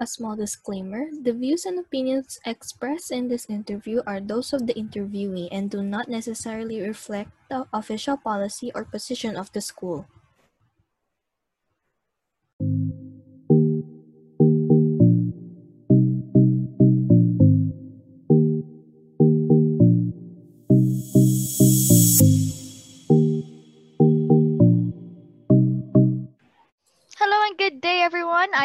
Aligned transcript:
A 0.00 0.06
small 0.06 0.34
disclaimer 0.36 1.06
the 1.10 1.32
views 1.32 1.66
and 1.66 1.78
opinions 1.78 2.40
expressed 2.44 3.10
in 3.10 3.28
this 3.28 3.46
interview 3.50 4.02
are 4.06 4.20
those 4.20 4.52
of 4.52 4.66
the 4.66 4.74
interviewee 4.74 5.48
and 5.52 5.70
do 5.70 5.82
not 5.82 6.08
necessarily 6.08 6.80
reflect 6.80 7.30
the 7.50 7.66
official 7.72 8.16
policy 8.16 8.72
or 8.74 8.84
position 8.84 9.36
of 9.36 9.52
the 9.52 9.60
school. 9.60 10.06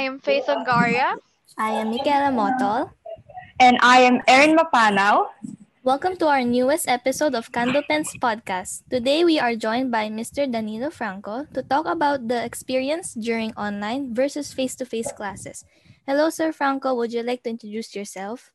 Am 0.04 0.20
Faith 0.20 0.52
Ongaria. 0.52 1.16
I 1.56 1.80
am 1.80 1.88
Michaela 1.88 2.28
Motol. 2.28 2.92
And 3.56 3.80
I 3.80 4.04
am 4.04 4.20
Erin 4.28 4.52
Mapanaw. 4.60 5.32
Welcome 5.80 6.20
to 6.20 6.28
our 6.28 6.44
newest 6.44 6.92
episode 6.92 7.32
of 7.36 7.56
Candlepens 7.56 8.12
Podcast. 8.20 8.84
Today 8.92 9.24
we 9.24 9.40
are 9.40 9.56
joined 9.56 9.96
by 9.96 10.12
Mr. 10.12 10.44
Danilo 10.44 10.92
Franco 10.92 11.48
to 11.56 11.64
talk 11.64 11.88
about 11.88 12.28
the 12.28 12.44
experience 12.44 13.16
during 13.16 13.56
online 13.56 14.12
versus 14.12 14.52
face-to-face 14.52 15.16
classes. 15.16 15.64
Hello, 16.04 16.28
Sir 16.28 16.52
Franco. 16.52 16.92
Would 17.00 17.16
you 17.16 17.24
like 17.24 17.48
to 17.48 17.56
introduce 17.56 17.96
yourself? 17.96 18.52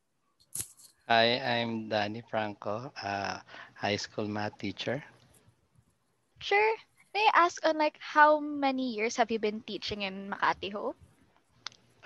Hi, 1.09 1.41
I'm 1.41 1.89
Danny 1.89 2.21
Franco, 2.29 2.93
a 3.01 3.41
high 3.73 3.97
school 3.97 4.29
math 4.29 4.61
teacher. 4.61 5.01
Sure. 6.45 6.77
May 7.17 7.25
I 7.33 7.49
ask 7.49 7.65
on 7.65 7.81
like 7.81 7.97
how 7.97 8.37
many 8.37 8.93
years 8.93 9.17
have 9.17 9.33
you 9.33 9.41
been 9.41 9.65
teaching 9.65 10.05
in 10.05 10.29
Makati 10.29 10.77
Ho? 10.77 10.93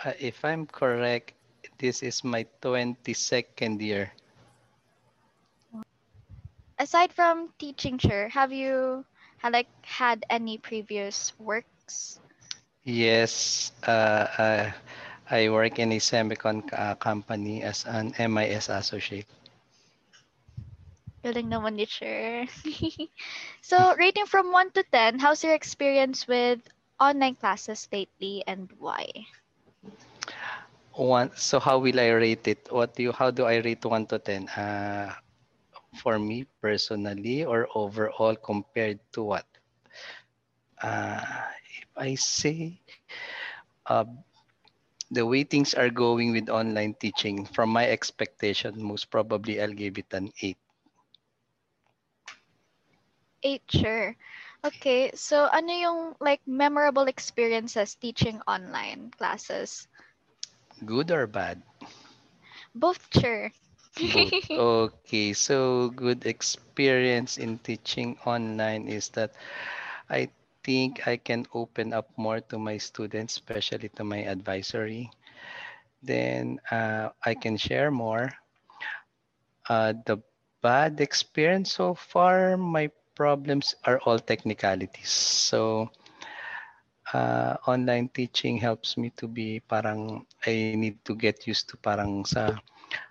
Uh, 0.05 0.13
if 0.19 0.45
I'm 0.45 0.67
correct, 0.67 1.35
this 1.79 2.03
is 2.03 2.25
my 2.25 2.43
22nd 2.61 3.81
year. 3.81 4.11
Aside 6.79 7.13
from 7.13 7.55
teaching, 7.59 7.99
sure, 7.99 8.29
have 8.29 8.51
you 8.51 9.05
had 9.39 9.53
like 9.53 9.71
had 9.83 10.27
any 10.29 10.59
previous 10.59 11.31
works? 11.39 12.19
Yes, 12.83 13.71
uh, 13.87 14.27
uh, 14.39 14.73
I 15.31 15.49
work 15.51 15.79
in 15.79 15.93
a 15.93 16.03
semicon 16.03 16.67
uh, 16.75 16.97
company 16.97 17.63
as 17.63 17.87
an 17.87 18.11
MIS 18.19 18.69
associate. 18.71 19.31
Galing 21.23 21.47
naman 21.47 21.79
ni 21.79 21.87
so, 23.63 23.95
rating 23.95 24.27
from 24.27 24.51
1 24.51 24.75
to 24.75 24.83
10, 24.83 25.23
how's 25.23 25.45
your 25.47 25.55
experience 25.55 26.27
with 26.27 26.59
online 26.99 27.39
classes 27.39 27.87
lately 27.95 28.43
and 28.51 28.67
why? 28.83 29.07
One, 30.97 31.31
so 31.37 31.59
how 31.61 31.79
will 31.79 31.99
I 32.01 32.09
rate 32.11 32.47
it? 32.49 32.69
What 32.71 32.95
do 32.95 33.03
you, 33.03 33.13
how 33.13 33.31
do 33.31 33.45
I 33.45 33.57
rate 33.57 33.85
1 33.85 34.07
to 34.07 34.19
10? 34.19 34.49
Uh, 34.49 35.13
for 36.03 36.19
me 36.19 36.47
personally 36.61 37.45
or 37.45 37.69
overall 37.75 38.37
compared 38.37 38.99
to 39.13 39.23
what? 39.25 39.47
Uh, 40.83 41.21
if 41.81 41.89
I 41.97 42.15
say 42.15 42.81
uh, 43.87 44.05
the 45.11 45.25
way 45.27 45.45
things 45.45 45.75
are 45.75 45.91
going 45.91 46.33
with 46.33 46.49
online 46.49 46.95
teaching, 46.95 47.45
from 47.47 47.71
my 47.71 47.89
expectation, 47.89 48.83
most 48.83 49.11
probably 49.11 49.61
I'll 49.61 49.73
give 49.73 49.99
it 49.99 50.13
an 50.13 50.33
8. 50.43 50.57
Eight, 53.43 53.63
sure. 53.71 54.17
Okay, 54.65 55.11
so 55.15 55.49
ano 55.51 55.73
yung 55.73 56.01
like 56.21 56.41
memorable 56.47 57.07
experiences 57.11 57.95
teaching 57.95 58.41
online 58.47 59.11
classes? 59.19 59.87
Good 60.85 61.11
or 61.11 61.27
bad? 61.27 61.63
Both, 62.75 63.09
sure. 63.19 63.53
Both. 64.01 64.35
Okay, 64.57 65.33
so 65.33 65.89
good 65.91 66.27
experience 66.27 67.39
in 67.39 67.59
teaching 67.59 68.17
online 68.25 68.89
is 68.89 69.09
that 69.11 69.33
I 70.09 70.29
think 70.65 71.07
I 71.07 71.17
can 71.17 71.47
open 71.55 71.93
up 71.93 72.11
more 72.17 72.41
to 72.41 72.59
my 72.59 72.79
students, 72.79 73.35
especially 73.35 73.89
to 73.97 74.05
my 74.05 74.19
advisory. 74.25 75.11
Then 76.03 76.61
uh, 76.71 77.11
I 77.25 77.35
can 77.35 77.57
share 77.57 77.91
more. 77.91 78.33
Uh, 79.69 79.93
the 80.07 80.19
bad 80.63 81.01
experience 81.01 81.73
so 81.73 81.95
far, 81.95 82.57
my 82.57 82.91
problems 83.15 83.75
are 83.85 83.99
all 84.05 84.19
technicalities. 84.19 85.11
So 85.11 85.91
uh, 87.13 87.57
online 87.69 88.09
teaching 88.09 88.57
helps 88.57 88.97
me 88.97 89.13
to 89.17 89.29
be 89.29 89.61
parang 89.61 90.27
I 90.47 90.75
need 90.75 90.99
to 91.05 91.15
get 91.15 91.47
used 91.47 91.69
to 91.71 91.77
parang 91.77 92.25
sa 92.25 92.59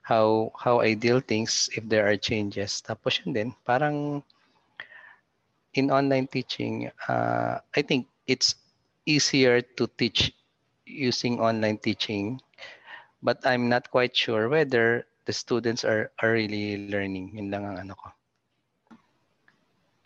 how 0.01 0.51
how 0.57 0.81
I 0.81 0.93
deal 0.93 1.21
things 1.21 1.69
if 1.73 1.85
there 1.87 2.05
are 2.09 2.17
changes. 2.17 2.81
Tapos 2.81 3.21
yun 3.21 3.33
din, 3.33 3.49
parang 3.65 4.21
in 5.73 5.89
online 5.89 6.27
teaching, 6.27 6.91
uh, 7.07 7.59
I 7.75 7.81
think 7.81 8.07
it's 8.27 8.55
easier 9.05 9.61
to 9.79 9.87
teach 9.97 10.33
using 10.85 11.39
online 11.39 11.77
teaching, 11.79 12.41
but 13.23 13.39
I'm 13.47 13.69
not 13.69 13.89
quite 13.89 14.15
sure 14.15 14.49
whether 14.49 15.07
the 15.25 15.33
students 15.33 15.85
are, 15.85 16.11
are 16.19 16.33
really 16.33 16.89
learning. 16.91 17.31
Yun 17.37 17.49
lang 17.49 17.63
ang 17.65 17.77
ano 17.87 17.95
ko. 17.95 18.11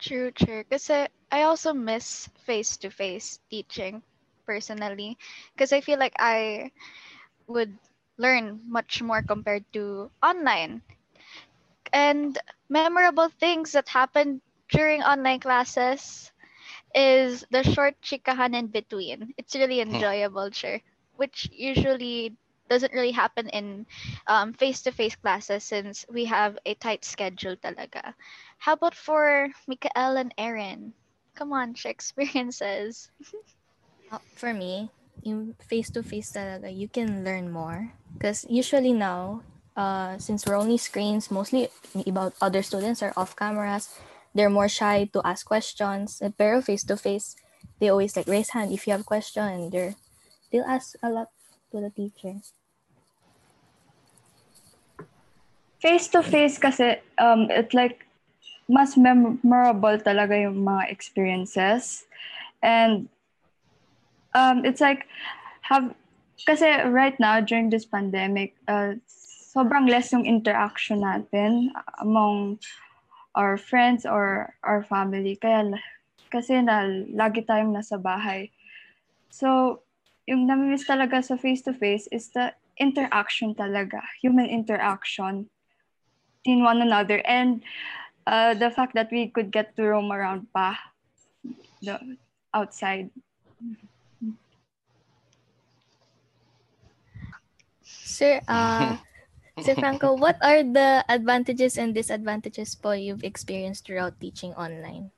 True, 0.06 0.30
true. 0.30 0.64
Kasi 0.64 1.08
I 1.32 1.42
also 1.42 1.74
miss 1.74 2.28
face-to-face 2.46 3.40
teaching 3.50 4.02
personally. 4.46 5.18
Because 5.54 5.72
I 5.72 5.80
feel 5.80 5.98
like 5.98 6.14
I 6.18 6.72
would 7.46 7.78
learn 8.18 8.62
much 8.68 9.02
more 9.02 9.22
compared 9.22 9.64
to 9.74 10.10
online. 10.22 10.82
And 11.92 12.38
memorable 12.68 13.28
things 13.28 13.66
that 13.66 13.82
happened 13.88 14.36
during 14.68 15.02
online 15.02 15.40
classes 15.40 16.30
is 16.94 17.44
the 17.50 17.62
short 17.62 18.00
chikahan 18.02 18.54
in 18.54 18.66
between. 18.68 19.34
It's 19.38 19.54
really 19.54 19.80
enjoyable, 19.80 20.50
sure. 20.50 20.80
Which 21.16 21.48
usually 21.52 22.36
doesn't 22.68 22.92
really 22.92 23.12
happen 23.12 23.48
in 23.50 23.86
um, 24.26 24.52
face-to-face 24.54 25.16
classes 25.16 25.64
since 25.64 26.06
we 26.10 26.26
have 26.26 26.58
a 26.66 26.74
tight 26.74 27.04
schedule 27.04 27.56
talaga. 27.56 28.14
How 28.58 28.74
about 28.74 28.94
for 28.94 29.48
Mikael 29.66 30.16
and 30.16 30.34
Aaron? 30.38 30.92
Come 31.34 31.52
on, 31.52 31.74
share 31.74 31.92
experiences. 31.92 33.10
Uh, 34.06 34.22
for 34.38 34.54
me, 34.54 34.88
in 35.26 35.58
face-to-face 35.66 36.30
talaga, 36.30 36.70
you 36.70 36.86
can 36.86 37.26
learn 37.26 37.50
more. 37.50 37.90
Because 38.14 38.46
usually 38.48 38.94
now, 38.94 39.42
uh, 39.74 40.16
since 40.18 40.46
we're 40.46 40.54
only 40.54 40.78
screens, 40.78 41.28
mostly 41.28 41.66
about 42.06 42.32
other 42.40 42.62
students 42.62 43.02
are 43.02 43.12
off 43.16 43.34
cameras, 43.34 43.98
they're 44.32 44.48
more 44.48 44.68
shy 44.68 45.10
to 45.10 45.20
ask 45.26 45.44
questions. 45.44 46.22
Eh, 46.22 46.30
Pero 46.30 46.62
face-to-face, 46.62 47.34
they 47.80 47.88
always 47.88 48.16
like 48.16 48.28
raise 48.28 48.50
hand 48.50 48.70
if 48.70 48.86
you 48.86 48.92
have 48.92 49.04
question 49.04 49.42
and 49.42 49.72
they're, 49.72 49.96
they'll 50.52 50.62
ask 50.62 50.94
a 51.02 51.10
lot 51.10 51.34
to 51.72 51.80
the 51.80 51.90
teacher. 51.90 52.38
Face 55.82 56.06
to 56.14 56.22
face 56.22 56.58
kasi 56.58 57.02
um 57.18 57.50
it's 57.50 57.74
like 57.74 58.05
mas 58.66 58.98
memorable 58.98 59.98
talaga 60.02 60.34
yung 60.34 60.62
mga 60.66 60.90
experiences. 60.90 62.06
And 62.62 63.08
um 64.34 64.66
it's 64.66 64.82
like 64.82 65.06
have 65.62 65.94
kasi 66.44 66.66
right 66.90 67.16
now 67.18 67.40
during 67.40 67.70
this 67.70 67.86
pandemic 67.86 68.54
uh, 68.68 68.98
sobrang 69.56 69.88
less 69.88 70.12
yung 70.12 70.28
interaction 70.28 71.00
natin 71.00 71.72
among 72.02 72.60
our 73.32 73.56
friends 73.56 74.04
or 74.04 74.52
our 74.60 74.84
family 74.84 75.38
kaya 75.40 75.80
kasi 76.28 76.60
na 76.60 76.84
lagi 77.14 77.46
tayong 77.46 77.72
nasa 77.72 77.96
bahay. 77.96 78.50
So 79.30 79.80
yung 80.26 80.50
namimiss 80.50 80.84
talaga 80.84 81.22
sa 81.22 81.38
face 81.38 81.62
to 81.64 81.72
face 81.72 82.10
is 82.10 82.28
the 82.34 82.52
interaction 82.76 83.54
talaga, 83.54 84.02
human 84.20 84.50
interaction 84.50 85.48
in 86.44 86.62
one 86.62 86.82
another 86.82 87.22
and 87.24 87.62
uh, 88.26 88.54
the 88.54 88.70
fact 88.70 88.94
that 88.94 89.08
we 89.10 89.28
could 89.30 89.50
get 89.50 89.74
to 89.76 89.86
roam 89.86 90.12
around 90.12 90.46
pa 90.52 90.76
the 91.82 91.98
outside. 92.54 93.10
Sir, 97.82 98.40
uh, 98.48 98.96
Sir 99.60 99.74
Franco, 99.74 100.14
what 100.14 100.36
are 100.42 100.62
the 100.62 101.04
advantages 101.08 101.78
and 101.78 101.94
disadvantages 101.94 102.74
po 102.74 102.92
you've 102.92 103.24
experienced 103.24 103.86
throughout 103.86 104.18
teaching 104.20 104.52
online? 104.54 105.10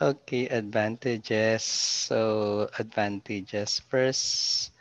Okay, 0.00 0.48
advantages. 0.50 1.62
So, 1.62 2.68
advantages. 2.78 3.78
First, 3.86 4.72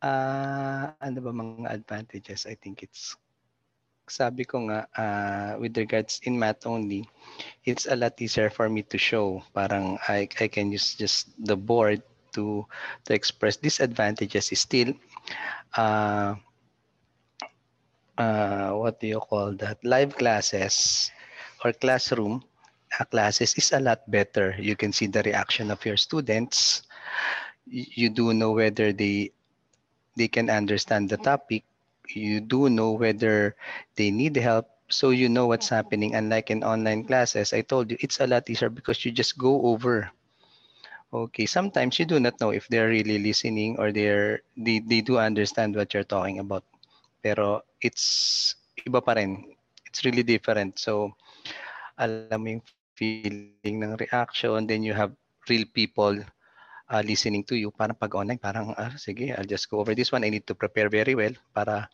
uh, 0.00 0.96
ano 1.00 1.18
ba 1.20 1.32
mga 1.32 1.68
advantages? 1.68 2.46
I 2.48 2.56
think 2.56 2.82
it's, 2.82 3.16
sabi 4.08 4.44
ko 4.44 4.66
nga, 4.70 4.86
uh, 4.96 5.50
with 5.60 5.76
regards 5.76 6.20
in 6.24 6.38
math 6.38 6.66
only, 6.66 7.06
it's 7.64 7.86
a 7.86 7.96
lot 7.96 8.14
easier 8.20 8.50
for 8.50 8.68
me 8.68 8.82
to 8.90 8.98
show. 8.98 9.42
Parang 9.54 9.98
I, 10.08 10.28
I 10.40 10.48
can 10.48 10.72
use 10.72 10.94
just 10.94 11.30
the 11.38 11.56
board 11.56 12.02
to 12.34 12.66
to 13.04 13.10
express 13.14 13.56
disadvantages 13.56 14.52
is 14.52 14.60
still. 14.60 14.94
Uh, 15.74 16.36
uh, 18.18 18.70
what 18.72 19.00
do 19.00 19.06
you 19.06 19.20
call 19.20 19.52
that? 19.58 19.82
Live 19.84 20.16
classes 20.16 21.10
or 21.64 21.72
classroom 21.72 22.44
uh, 22.98 23.04
classes 23.04 23.54
is 23.56 23.72
a 23.72 23.80
lot 23.80 24.04
better. 24.10 24.54
You 24.58 24.76
can 24.76 24.92
see 24.92 25.06
the 25.06 25.22
reaction 25.22 25.70
of 25.70 25.84
your 25.84 25.96
students. 25.96 26.82
You 27.66 28.08
do 28.10 28.32
know 28.32 28.52
whether 28.52 28.92
they 28.92 29.32
they 30.16 30.28
can 30.28 30.48
understand 30.48 31.10
the 31.10 31.18
topic 31.18 31.64
you 32.14 32.40
do 32.40 32.68
know 32.68 32.92
whether 32.92 33.54
they 33.96 34.10
need 34.10 34.36
help 34.36 34.66
so 34.88 35.10
you 35.10 35.28
know 35.28 35.46
what's 35.46 35.68
happening. 35.68 36.14
Unlike 36.14 36.50
in 36.50 36.62
online 36.62 37.04
classes 37.04 37.52
i 37.52 37.60
told 37.60 37.90
you 37.90 37.96
it's 38.00 38.20
a 38.20 38.26
lot 38.26 38.48
easier 38.48 38.68
because 38.70 39.04
you 39.04 39.10
just 39.12 39.38
go 39.38 39.62
over. 39.72 40.10
Okay 41.12 41.46
sometimes 41.46 41.98
you 41.98 42.04
do 42.06 42.18
not 42.20 42.38
know 42.40 42.50
if 42.50 42.68
they're 42.68 42.88
really 42.90 43.18
listening 43.18 43.76
or 43.78 43.92
they're 43.92 44.40
they, 44.56 44.78
they 44.80 45.00
do 45.00 45.18
understand 45.18 45.74
what 45.74 45.92
you're 45.94 46.06
talking 46.06 46.38
about. 46.38 46.64
Pero 47.22 47.62
it's 47.80 48.54
iba 48.86 49.02
pa 49.02 49.14
rin. 49.14 49.44
It's 49.86 50.04
really 50.04 50.22
different. 50.22 50.78
So 50.78 51.14
alam 51.98 52.38
mo 52.42 52.48
yung 52.58 52.64
feeling 52.96 53.82
ng 53.82 53.96
reaction 53.98 54.66
then 54.66 54.82
you 54.84 54.92
have 54.94 55.12
real 55.48 55.64
people 55.72 56.14
uh, 56.90 57.02
listening 57.02 57.42
to 57.46 57.54
you 57.58 57.70
parang 57.74 57.98
pag 57.98 58.14
online 58.14 58.40
parang 58.40 58.74
ah, 58.76 58.94
sige 58.98 59.34
I'll 59.34 59.48
just 59.48 59.70
go 59.70 59.80
over 59.80 59.94
this 59.94 60.10
one. 60.12 60.24
I 60.24 60.30
need 60.30 60.46
to 60.50 60.54
prepare 60.54 60.90
very 60.90 61.14
well 61.14 61.34
para 61.54 61.90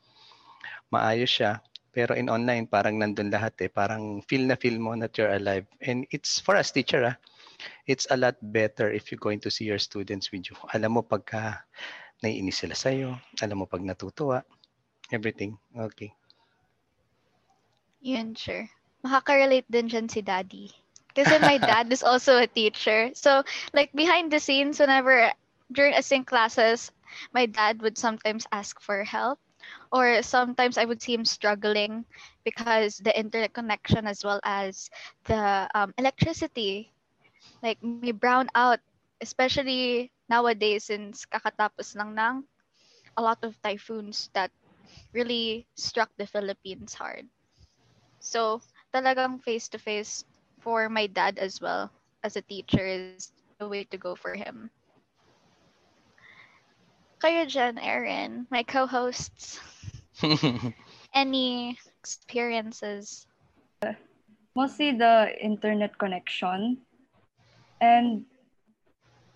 maayos 0.92 1.32
siya. 1.32 1.60
Pero 1.92 2.16
in 2.16 2.32
online 2.32 2.64
parang 2.64 2.96
nandun 2.96 3.28
lahat 3.28 3.52
eh. 3.60 3.68
Parang 3.68 4.24
feel 4.24 4.48
na 4.48 4.56
feel 4.56 4.80
mo 4.80 4.96
that 4.96 5.12
you're 5.20 5.36
alive. 5.36 5.68
And 5.84 6.08
it's 6.08 6.40
for 6.40 6.56
us 6.56 6.72
teacher 6.72 7.04
ah. 7.04 7.16
It's 7.84 8.08
a 8.08 8.16
lot 8.16 8.40
better 8.40 8.88
if 8.88 9.12
you're 9.12 9.20
going 9.20 9.44
to 9.44 9.52
see 9.52 9.68
your 9.68 9.78
students 9.78 10.32
with 10.32 10.48
you. 10.48 10.56
Alam 10.72 10.96
mo 10.98 11.02
pagka 11.04 11.62
naiinis 12.22 12.62
sila 12.62 12.78
sa'yo 12.78 13.18
alam 13.42 13.56
mo 13.58 13.66
pag 13.66 13.82
natutuwa 13.82 14.46
everything 15.10 15.58
okay. 15.74 16.14
Yun, 18.02 18.34
sure. 18.34 18.70
Makaka-relate 19.02 19.66
din 19.66 19.90
dyan 19.90 20.06
si 20.10 20.22
daddy. 20.22 20.70
Kasi 21.14 21.38
my 21.38 21.58
dad 21.58 21.92
is 21.92 22.02
also 22.02 22.38
a 22.38 22.46
teacher. 22.46 23.10
So, 23.14 23.42
like, 23.72 23.92
behind 23.92 24.30
the 24.32 24.40
scenes, 24.40 24.78
whenever, 24.80 25.32
during 25.72 25.94
async 25.94 26.26
classes, 26.26 26.90
my 27.32 27.46
dad 27.46 27.82
would 27.82 27.98
sometimes 27.98 28.46
ask 28.52 28.80
for 28.80 29.04
help. 29.04 29.38
Or 29.92 30.22
sometimes 30.22 30.78
I 30.78 30.84
would 30.84 31.02
see 31.02 31.14
him 31.14 31.24
struggling 31.24 32.04
because 32.44 32.92
the 32.92 33.08
internet 33.10 33.46
connection 33.46 34.00
as 34.02 34.18
well 34.24 34.40
as 34.42 34.90
the 35.24 35.68
um, 35.74 35.92
electricity, 35.98 36.92
like, 37.62 37.82
may 37.82 37.98
brown 38.12 38.48
out. 38.54 38.80
Especially 39.20 40.10
nowadays 40.28 40.84
since 40.84 41.24
kakatapos 41.26 41.94
lang 41.96 42.14
ng 42.16 42.44
a 43.16 43.22
lot 43.22 43.38
of 43.44 43.56
typhoons 43.62 44.30
that 44.34 44.50
really 45.12 45.66
struck 45.76 46.10
the 46.16 46.26
Philippines 46.26 46.94
hard. 46.94 47.28
So, 48.20 48.62
talagang 48.94 49.42
face 49.42 49.68
to 49.70 49.78
face 49.78 50.24
for 50.62 50.88
my 50.88 51.10
dad 51.10 51.38
as 51.38 51.60
well 51.60 51.90
as 52.22 52.38
a 52.38 52.46
teacher 52.46 52.86
is 52.86 53.34
the 53.58 53.66
way 53.66 53.82
to 53.90 53.98
go 53.98 54.14
for 54.14 54.34
him. 54.34 54.70
Kayo 57.18 57.46
dyan, 57.46 57.78
Erin, 57.78 58.46
my 58.50 58.62
co-hosts, 58.62 59.58
any 61.14 61.78
experiences? 62.02 63.26
Mostly 64.54 64.94
the 64.94 65.30
internet 65.38 65.98
connection. 65.98 66.82
And 67.78 68.26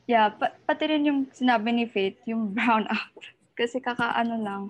yeah, 0.07 0.31
pa- 0.35 0.59
pati 0.67 0.91
rin 0.91 1.07
yung 1.07 1.31
sinabi 1.31 1.75
ni 1.75 1.87
Faith, 1.87 2.19
yung 2.27 2.51
brown 2.57 2.87
out. 2.91 3.23
Kasi 3.55 3.79
kakaano 3.79 4.35
lang, 4.39 4.63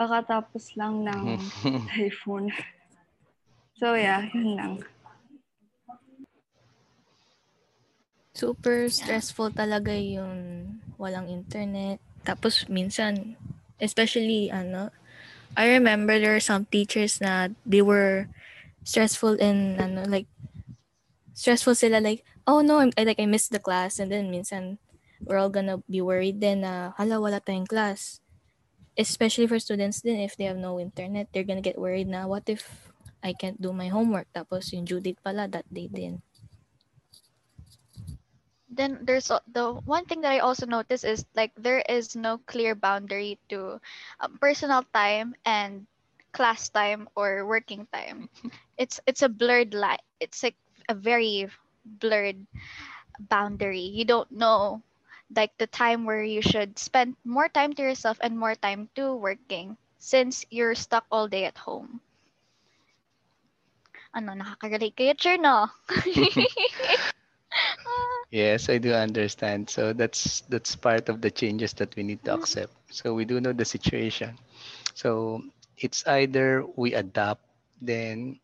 kakatapos 0.00 0.76
lang 0.80 1.04
ng 1.04 1.36
typhoon. 1.92 2.48
So 3.76 3.92
yeah, 3.94 4.24
yun 4.32 4.56
lang. 4.56 4.74
Super 8.34 8.90
stressful 8.90 9.54
talaga 9.54 9.94
yung 9.94 10.66
walang 10.98 11.30
internet. 11.30 12.02
Tapos 12.26 12.66
minsan, 12.66 13.38
especially 13.78 14.50
ano, 14.50 14.90
I 15.54 15.70
remember 15.78 16.18
there 16.18 16.34
are 16.34 16.42
some 16.42 16.66
teachers 16.66 17.22
na 17.22 17.54
they 17.62 17.78
were 17.78 18.26
stressful 18.82 19.38
in 19.38 19.78
ano 19.78 20.02
like 20.10 20.26
stressful 21.30 21.78
sila 21.78 22.02
like 22.02 22.26
oh 22.50 22.58
no 22.58 22.82
I'm, 22.82 22.90
I 22.98 23.06
like 23.06 23.22
I 23.22 23.30
missed 23.30 23.54
the 23.54 23.62
class. 23.62 24.02
And 24.02 24.10
then 24.10 24.34
minsan 24.34 24.82
we're 25.22 25.38
all 25.38 25.54
gonna 25.54 25.86
be 25.86 26.02
worried 26.02 26.42
then 26.42 26.66
na 26.66 26.90
hala 26.98 27.22
wala 27.22 27.38
tayong 27.38 27.70
class. 27.70 28.18
Especially 28.98 29.46
for 29.46 29.62
students 29.62 30.02
din 30.02 30.18
if 30.18 30.34
they 30.34 30.50
have 30.50 30.58
no 30.58 30.82
internet 30.82 31.30
they're 31.30 31.46
gonna 31.46 31.62
get 31.62 31.78
worried 31.78 32.10
na 32.10 32.26
what 32.26 32.50
if 32.50 32.90
I 33.22 33.30
can't 33.30 33.62
do 33.62 33.70
my 33.70 33.94
homework? 33.94 34.26
Tapos 34.34 34.74
yung 34.74 34.82
due 34.82 34.98
date 34.98 35.22
pala 35.22 35.46
that 35.46 35.70
day 35.70 35.86
din 35.86 36.18
Then 38.74 39.04
there's 39.06 39.30
the 39.52 39.72
one 39.86 40.04
thing 40.06 40.20
that 40.22 40.32
I 40.32 40.40
also 40.40 40.66
notice 40.66 41.04
is 41.04 41.24
like 41.34 41.52
there 41.56 41.80
is 41.88 42.16
no 42.16 42.38
clear 42.38 42.74
boundary 42.74 43.38
to 43.50 43.80
um, 44.20 44.38
personal 44.38 44.82
time 44.94 45.34
and 45.46 45.86
class 46.32 46.68
time 46.70 47.08
or 47.16 47.46
working 47.46 47.86
time. 47.92 48.28
It's 48.76 49.00
it's 49.06 49.22
a 49.22 49.28
blurred 49.30 49.74
line. 49.74 50.02
It's 50.20 50.42
like 50.42 50.56
a 50.88 50.94
very 50.94 51.48
blurred 51.84 52.46
boundary. 53.18 53.80
You 53.80 54.04
don't 54.04 54.30
know 54.32 54.82
like 55.34 55.56
the 55.58 55.66
time 55.66 56.04
where 56.04 56.22
you 56.24 56.42
should 56.42 56.78
spend 56.78 57.16
more 57.24 57.48
time 57.48 57.72
to 57.74 57.82
yourself 57.82 58.18
and 58.20 58.38
more 58.38 58.54
time 58.54 58.88
to 58.96 59.14
working 59.14 59.76
since 59.98 60.44
you're 60.50 60.74
stuck 60.74 61.06
all 61.10 61.28
day 61.28 61.44
at 61.44 61.58
home. 61.58 62.00
Ano, 64.16 64.30
nakaka-relate 64.38 64.96
kayo, 64.98 65.14
Cher, 65.20 65.36
no? 65.38 65.68
Yes, 68.34 68.66
I 68.66 68.82
do 68.82 68.90
understand. 68.90 69.70
So 69.70 69.94
that's 69.94 70.42
that's 70.50 70.74
part 70.74 71.06
of 71.06 71.22
the 71.22 71.30
changes 71.30 71.70
that 71.78 71.94
we 71.94 72.02
need 72.02 72.18
to 72.26 72.34
mm-hmm. 72.34 72.42
accept. 72.42 72.74
So 72.90 73.14
we 73.14 73.22
do 73.22 73.38
know 73.38 73.54
the 73.54 73.62
situation. 73.62 74.34
So 74.98 75.38
it's 75.78 76.02
either 76.10 76.66
we 76.74 76.98
adapt, 76.98 77.46
then 77.78 78.42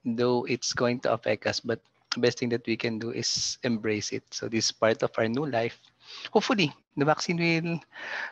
though 0.00 0.48
it's 0.48 0.72
going 0.72 1.04
to 1.04 1.12
affect 1.12 1.44
us, 1.44 1.60
but 1.60 1.84
the 2.16 2.24
best 2.24 2.40
thing 2.40 2.48
that 2.56 2.64
we 2.64 2.72
can 2.72 2.96
do 2.96 3.12
is 3.12 3.60
embrace 3.68 4.16
it. 4.16 4.24
So 4.32 4.48
this 4.48 4.72
is 4.72 4.72
part 4.72 5.04
of 5.04 5.12
our 5.20 5.28
new 5.28 5.44
life. 5.44 5.76
Hopefully, 6.32 6.72
the 6.96 7.04
vaccine 7.04 7.36
will 7.36 7.84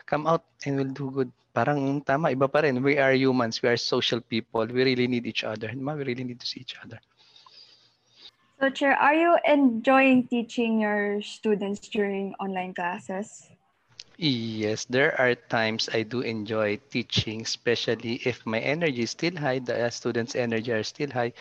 come 0.09 0.25
out 0.25 0.49
and 0.65 0.81
will 0.81 0.93
do 0.97 1.13
good. 1.13 1.29
Parang 1.53 2.01
tama, 2.01 2.33
iba 2.33 2.49
pa 2.49 2.65
rin. 2.65 2.81
We 2.81 2.97
are 2.97 3.13
humans. 3.13 3.61
We 3.61 3.69
are 3.69 3.77
social 3.77 4.17
people. 4.17 4.65
We 4.65 4.81
really 4.81 5.05
need 5.05 5.29
each 5.29 5.45
other. 5.45 5.69
We 5.69 5.93
really 5.93 6.25
need 6.25 6.41
to 6.41 6.49
see 6.49 6.65
each 6.65 6.73
other. 6.81 6.97
So 8.61 8.69
Chair, 8.69 8.93
are 8.93 9.17
you 9.17 9.33
enjoying 9.41 10.29
teaching 10.29 10.85
your 10.85 11.17
students 11.25 11.81
during 11.89 12.37
online 12.37 12.77
classes? 12.77 13.49
Yes, 14.21 14.85
there 14.85 15.17
are 15.17 15.33
times 15.33 15.89
I 15.89 16.05
do 16.05 16.21
enjoy 16.21 16.77
teaching, 16.93 17.41
especially 17.41 18.21
if 18.21 18.45
my 18.45 18.61
energy 18.61 19.01
is 19.01 19.17
still 19.17 19.33
high, 19.33 19.57
the 19.57 19.89
students' 19.89 20.37
energy 20.37 20.69
are 20.69 20.85
still 20.85 21.09
high. 21.09 21.33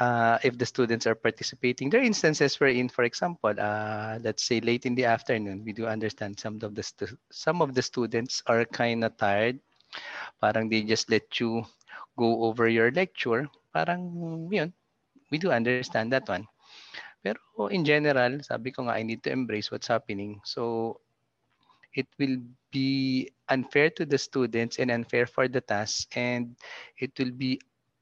Uh, 0.00 0.38
if 0.40 0.56
the 0.56 0.64
students 0.64 1.04
are 1.04 1.14
participating, 1.14 1.92
there 1.92 2.00
are 2.00 2.08
instances 2.08 2.56
wherein, 2.56 2.88
for 2.88 3.04
example, 3.04 3.52
uh, 3.52 4.16
let's 4.24 4.42
say 4.48 4.64
late 4.64 4.86
in 4.88 4.94
the 4.94 5.04
afternoon, 5.04 5.60
we 5.68 5.74
do 5.76 5.84
understand 5.84 6.40
some 6.40 6.56
of 6.64 6.72
the 6.72 6.84
some 7.28 7.60
of 7.60 7.76
the 7.76 7.84
students 7.84 8.40
are 8.48 8.64
kind 8.64 9.04
of 9.04 9.12
tired. 9.20 9.60
Parang 10.40 10.72
they 10.72 10.80
just 10.80 11.12
let 11.12 11.28
you 11.36 11.60
go 12.16 12.48
over 12.48 12.72
your 12.72 12.88
lecture. 12.92 13.52
Parang 13.76 14.48
yun, 14.48 14.72
we 15.30 15.38
do 15.38 15.50
understand 15.50 16.02
that 16.04 16.18
one. 16.18 16.38
Pero 17.18 17.66
in 17.68 17.82
general, 17.82 18.38
sabi 18.42 18.70
ko 18.70 18.86
nga, 18.86 18.94
I 18.94 19.02
need 19.02 19.22
to 19.24 19.32
embrace 19.32 19.70
what's 19.70 19.90
happening. 19.90 20.40
So 20.44 21.00
it 21.96 22.06
will 22.18 22.38
be 22.70 23.30
unfair 23.48 23.90
to 23.96 24.04
the 24.04 24.18
students 24.18 24.78
and 24.78 24.90
unfair 24.90 25.26
for 25.26 25.48
the 25.48 25.60
task 25.60 26.12
and 26.16 26.54
it 27.00 27.10
will 27.18 27.32
be 27.32 27.58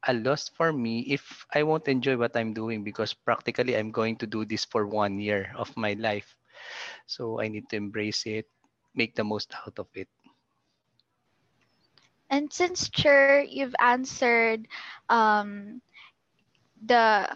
a 0.09 0.12
loss 0.12 0.50
for 0.50 0.73
me 0.73 1.00
if 1.09 1.47
I 1.54 1.62
won't 1.62 1.88
enjoy 1.88 2.16
what 2.16 2.37
I'm 2.37 2.52
doing 2.52 2.85
because 2.85 3.14
practically 3.14 3.76
I'm 3.76 3.90
going 3.90 4.16
to 4.19 4.26
do 4.26 4.45
this 4.45 4.64
for 4.64 4.87
one 4.87 5.19
year 5.19 5.52
of 5.57 5.71
my 5.76 5.95
life. 5.95 6.37
So 7.07 7.40
I 7.40 7.49
need 7.49 7.69
to 7.71 7.76
embrace 7.76 8.26
it, 8.26 8.47
make 8.95 9.14
the 9.14 9.25
most 9.25 9.54
out 9.54 9.78
of 9.78 9.88
it. 9.95 10.09
And 12.31 12.52
since 12.52 12.90
Cher, 12.93 13.43
you've 13.43 13.76
answered 13.81 14.66
um, 15.09 15.81
the 16.87 17.29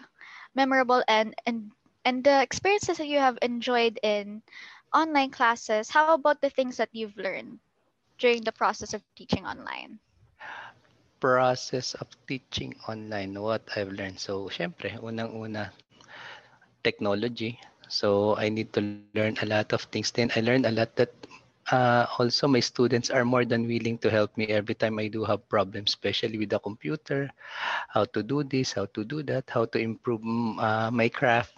memorable 0.55 1.03
and 1.07 1.35
and 1.45 1.71
and 2.05 2.23
the 2.23 2.41
experiences 2.41 2.97
that 2.97 3.07
you 3.07 3.19
have 3.19 3.37
enjoyed 3.41 3.99
in 4.03 4.43
online 4.93 5.31
classes, 5.31 5.89
how 5.89 6.09
about 6.09 6.33
the 6.33 6.43
things 6.43 6.69
that 6.69 6.83
you've 6.85 7.09
learned 7.09 7.53
during 8.17 8.41
the 8.41 8.51
process 8.51 8.93
of 8.93 9.03
teaching 9.15 9.45
online? 9.45 9.99
Process 11.19 11.93
of 11.95 12.07
teaching 12.27 12.75
online, 12.87 13.33
what 13.41 13.63
I've 13.75 13.91
learned. 13.91 14.19
So, 14.19 14.49
syempre, 14.49 14.97
unang-una, 15.01 15.71
technology. 16.83 17.59
So 17.89 18.35
I 18.37 18.49
need 18.49 18.73
to 18.73 18.81
learn 18.81 19.05
a 19.13 19.15
lot 19.15 19.73
of 19.73 19.81
things. 19.83 20.11
Then 20.11 20.31
I 20.35 20.41
learned 20.41 20.65
a 20.65 20.71
lot 20.71 20.95
that 20.97 21.11
uh, 21.71 22.05
also 22.17 22.47
my 22.47 22.59
students 22.59 23.09
are 23.09 23.25
more 23.25 23.45
than 23.45 23.67
willing 23.67 23.97
to 23.99 24.09
help 24.09 24.35
me 24.37 24.47
every 24.47 24.75
time 24.75 24.99
I 24.99 25.07
do 25.07 25.23
have 25.23 25.47
problems, 25.49 25.91
especially 25.91 26.37
with 26.37 26.49
the 26.49 26.59
computer, 26.59 27.29
how 27.89 28.05
to 28.05 28.23
do 28.23 28.43
this, 28.43 28.73
how 28.73 28.85
to 28.93 29.03
do 29.03 29.23
that, 29.23 29.49
how 29.49 29.65
to 29.65 29.77
improve 29.79 30.21
uh, 30.59 30.89
my 30.91 31.09
craft. 31.09 31.53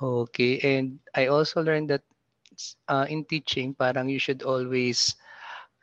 Okay, 0.00 0.60
and 0.62 0.98
I 1.14 1.26
also 1.26 1.62
learned 1.62 1.90
that 1.90 2.02
uh, 2.88 3.06
in 3.08 3.24
teaching, 3.24 3.74
parang 3.74 4.08
you 4.08 4.18
should 4.18 4.42
always 4.42 5.16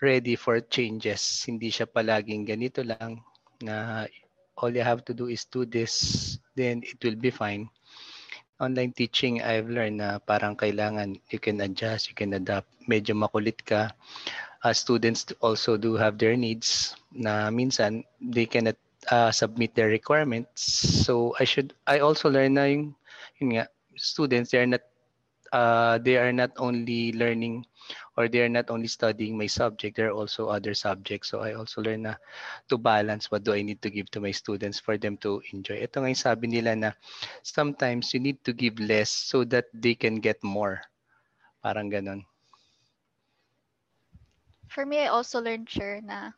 ready 0.02 0.36
for 0.36 0.60
changes. 0.60 1.44
Hindi 1.44 1.72
siya 1.72 1.88
palaging 1.88 2.48
ganito 2.48 2.84
lang 2.84 3.20
na 3.60 4.08
all 4.58 4.72
you 4.72 4.84
have 4.84 5.04
to 5.04 5.14
do 5.14 5.28
is 5.28 5.44
do 5.52 5.66
this, 5.66 6.38
then 6.56 6.80
it 6.84 7.00
will 7.04 7.20
be 7.20 7.32
fine. 7.32 7.68
Online 8.56 8.92
teaching, 8.96 9.44
I've 9.44 9.68
learned 9.68 10.00
na 10.00 10.16
parang 10.24 10.56
kailangan 10.56 11.20
you 11.28 11.44
can 11.44 11.60
adjust, 11.60 12.08
you 12.08 12.16
can 12.16 12.32
adapt. 12.40 12.72
Medyo 12.88 13.12
makulit 13.12 13.60
ka. 13.68 13.92
Uh, 14.64 14.72
students 14.72 15.28
also 15.44 15.76
do 15.76 16.00
have 16.00 16.16
their 16.16 16.40
needs 16.40 16.96
na 17.12 17.52
minsan 17.52 18.08
they 18.24 18.48
cannot 18.48 18.80
uh, 19.12 19.30
submit 19.30 19.76
their 19.76 19.92
requirements. 19.92 20.64
So 21.04 21.36
I 21.36 21.44
should, 21.44 21.76
I 21.86 22.00
also 22.00 22.32
learn 22.32 22.56
na 22.56 22.66
yung, 22.72 22.96
yun 23.44 23.60
nga, 23.60 23.66
students, 24.00 24.56
they 24.56 24.64
are 24.64 24.70
not 24.70 24.82
uh, 25.56 25.96
they 26.04 26.20
are 26.20 26.36
not 26.36 26.52
only 26.60 27.16
learning 27.16 27.64
or 28.18 28.28
they 28.28 28.44
are 28.44 28.52
not 28.52 28.68
only 28.70 28.88
studying 28.88 29.38
my 29.40 29.48
subject, 29.48 29.96
there 29.96 30.12
are 30.12 30.18
also 30.20 30.52
other 30.52 30.76
subjects. 30.76 31.32
So 31.32 31.40
I 31.40 31.56
also 31.56 31.80
learn 31.82 32.04
na 32.04 32.20
to 32.68 32.76
balance 32.78 33.32
what 33.32 33.48
do 33.48 33.56
I 33.56 33.64
need 33.64 33.80
to 33.84 33.90
give 33.90 34.12
to 34.12 34.20
my 34.20 34.32
students 34.36 34.80
for 34.80 35.00
them 35.00 35.16
to 35.24 35.40
enjoy. 35.56 35.80
Ito 35.80 36.04
nga 36.04 36.12
yung 36.12 36.20
sabi 36.28 36.46
nila 36.52 36.76
na 36.76 36.92
sometimes 37.44 38.12
you 38.12 38.20
need 38.20 38.44
to 38.44 38.52
give 38.52 38.76
less 38.84 39.10
so 39.12 39.48
that 39.48 39.72
they 39.72 39.96
can 39.96 40.20
get 40.20 40.44
more. 40.44 40.84
Parang 41.64 41.88
ganon. 41.88 42.28
For 44.68 44.86
me, 44.86 45.00
I 45.00 45.08
also 45.08 45.40
learned, 45.42 45.70
sure, 45.70 46.02
na 46.02 46.32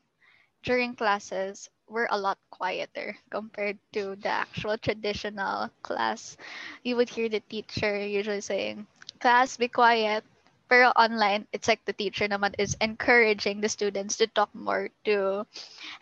during 0.63 0.95
classes, 0.95 1.69
we're 1.87 2.07
a 2.11 2.19
lot 2.19 2.37
quieter 2.51 3.17
compared 3.29 3.79
to 3.93 4.15
the 4.15 4.29
actual 4.29 4.77
traditional 4.77 5.69
class. 5.81 6.37
You 6.83 6.95
would 6.97 7.09
hear 7.09 7.29
the 7.29 7.39
teacher 7.39 7.97
usually 8.05 8.41
saying, 8.41 8.87
class, 9.17 9.57
be 9.57 9.67
quiet. 9.67 10.23
Pero 10.67 10.91
online, 10.99 11.47
it's 11.55 11.67
like 11.71 11.79
the 11.87 11.95
teacher 11.95 12.27
naman 12.27 12.51
is 12.59 12.75
encouraging 12.83 13.63
the 13.63 13.71
students 13.71 14.19
to 14.19 14.27
talk 14.27 14.51
more, 14.51 14.91
to 15.07 15.47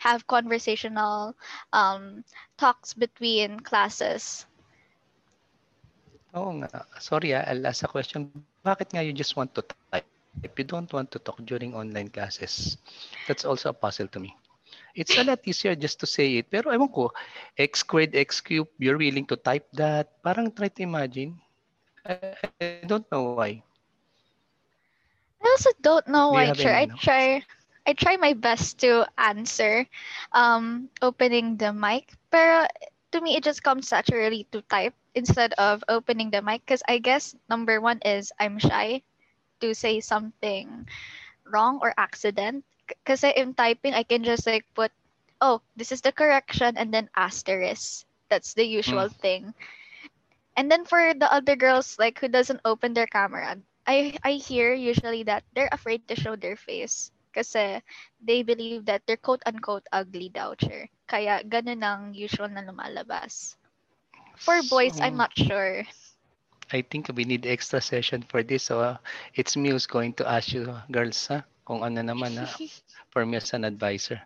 have 0.02 0.26
conversational 0.26 1.38
um, 1.70 2.26
talks 2.58 2.90
between 2.90 3.62
classes. 3.62 4.46
Oo 6.34 6.50
nga. 6.60 6.82
Sorry 6.98 7.30
ah, 7.32 7.46
I'll 7.46 7.64
ask 7.70 7.86
a 7.86 7.90
question. 7.90 8.28
Bakit 8.66 8.90
nga 8.90 9.06
you 9.06 9.14
just 9.14 9.38
want 9.38 9.54
to 9.54 9.62
type? 9.62 10.04
If 10.42 10.52
you 10.58 10.66
don't 10.68 10.90
want 10.92 11.08
to 11.14 11.18
talk 11.22 11.40
during 11.46 11.72
online 11.72 12.12
classes, 12.12 12.76
that's 13.24 13.46
also 13.46 13.70
a 13.70 13.76
puzzle 13.76 14.10
to 14.12 14.20
me. 14.20 14.36
It's 14.92 15.16
a 15.16 15.24
lot 15.24 15.40
easier 15.48 15.72
just 15.78 15.96
to 16.04 16.06
say 16.10 16.42
it. 16.42 16.50
Pero 16.52 16.74
ewan 16.74 16.92
ko, 16.92 17.14
x 17.56 17.80
squared, 17.86 18.12
x 18.12 18.42
cubed, 18.44 18.74
you're 18.76 19.00
willing 19.00 19.24
to 19.30 19.36
type 19.38 19.64
that. 19.78 20.10
Parang 20.20 20.52
try 20.52 20.68
to 20.68 20.82
imagine. 20.82 21.40
I, 22.06 22.86
don't 22.86 23.06
know 23.10 23.34
why. 23.34 23.62
I 25.42 25.46
also 25.50 25.70
don't 25.82 26.06
know 26.08 26.30
Do 26.30 26.34
why. 26.34 26.52
Sure, 26.52 26.74
I 26.74 26.86
try. 26.86 27.42
I 27.86 27.94
try 27.94 28.16
my 28.16 28.34
best 28.34 28.78
to 28.82 29.06
answer, 29.16 29.86
um, 30.32 30.90
opening 31.02 31.56
the 31.56 31.72
mic. 31.72 32.10
But 32.30 32.74
to 33.12 33.20
me, 33.20 33.36
it 33.36 33.44
just 33.44 33.62
comes 33.62 33.90
naturally 33.92 34.46
to 34.50 34.62
type 34.66 34.94
instead 35.14 35.54
of 35.54 35.84
opening 35.88 36.30
the 36.30 36.42
mic. 36.42 36.66
Because 36.66 36.82
I 36.88 36.98
guess 36.98 37.34
number 37.48 37.80
one 37.80 38.02
is 38.02 38.32
I'm 38.40 38.58
shy 38.58 39.02
to 39.60 39.74
say 39.74 40.00
something 40.00 40.88
wrong 41.46 41.78
or 41.82 41.94
accident. 41.96 42.64
Because 42.86 43.22
in 43.22 43.54
typing, 43.54 43.94
I 43.94 44.02
can 44.02 44.22
just 44.24 44.46
like 44.46 44.66
put, 44.74 44.90
oh, 45.40 45.62
this 45.76 45.92
is 45.92 46.02
the 46.02 46.10
correction, 46.12 46.76
and 46.76 46.92
then 46.92 47.10
asterisk. 47.14 48.06
That's 48.28 48.54
the 48.54 48.66
usual 48.66 49.06
mm. 49.06 49.18
thing. 49.22 49.54
And 50.56 50.72
then 50.72 50.84
for 50.84 51.12
the 51.12 51.30
other 51.32 51.56
girls 51.56 51.98
like 51.98 52.18
who 52.18 52.28
doesn't 52.28 52.64
open 52.64 52.94
their 52.94 53.06
camera, 53.06 53.60
I 53.86 54.16
I 54.24 54.40
hear 54.40 54.72
usually 54.72 55.22
that 55.28 55.44
they're 55.54 55.70
afraid 55.70 56.08
to 56.08 56.18
show 56.18 56.34
their 56.34 56.56
face 56.56 57.12
kasi 57.36 57.84
they 58.24 58.40
believe 58.40 58.88
that 58.88 59.04
they're 59.04 59.20
quote 59.20 59.44
unquote 59.44 59.84
ugly 59.92 60.32
sure. 60.32 60.88
Kaya 61.04 61.44
ganun 61.44 61.84
ang 61.84 62.02
usual 62.16 62.48
na 62.48 62.64
lumalabas. 62.64 63.60
For 64.40 64.60
boys, 64.68 64.96
so, 64.96 65.04
I'm 65.04 65.16
not 65.16 65.36
sure. 65.36 65.84
I 66.72 66.82
think 66.82 67.08
we 67.14 67.24
need 67.24 67.46
extra 67.46 67.80
session 67.80 68.24
for 68.24 68.42
this. 68.42 68.64
So 68.72 68.80
uh, 68.80 68.96
it's 69.36 69.56
me 69.56 69.70
who's 69.70 69.86
going 69.86 70.16
to 70.18 70.28
ask 70.28 70.52
you 70.52 70.72
girls 70.90 71.20
ha, 71.28 71.44
kung 71.68 71.84
ano 71.84 72.00
naman 72.00 72.34
na 72.34 72.48
for 73.12 73.24
me 73.24 73.36
as 73.38 73.52
an 73.52 73.64
advisor. 73.64 74.20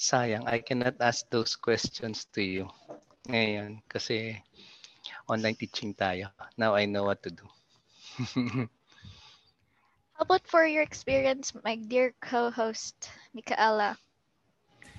Sayang, 0.00 0.48
I 0.48 0.58
cannot 0.58 0.98
ask 1.00 1.28
those 1.30 1.54
questions 1.54 2.26
to 2.34 2.42
you 2.42 2.66
ngayon 3.26 3.82
kasi 3.90 4.38
online 5.28 5.54
teaching 5.54 5.94
tayo. 5.94 6.30
Now 6.56 6.74
I 6.74 6.86
know 6.86 7.04
what 7.04 7.22
to 7.22 7.30
do. 7.30 7.46
How 10.16 10.24
about 10.24 10.48
for 10.48 10.64
your 10.64 10.80
experience, 10.82 11.52
my 11.60 11.76
dear 11.76 12.14
co-host, 12.24 12.96
Michaela, 13.36 13.98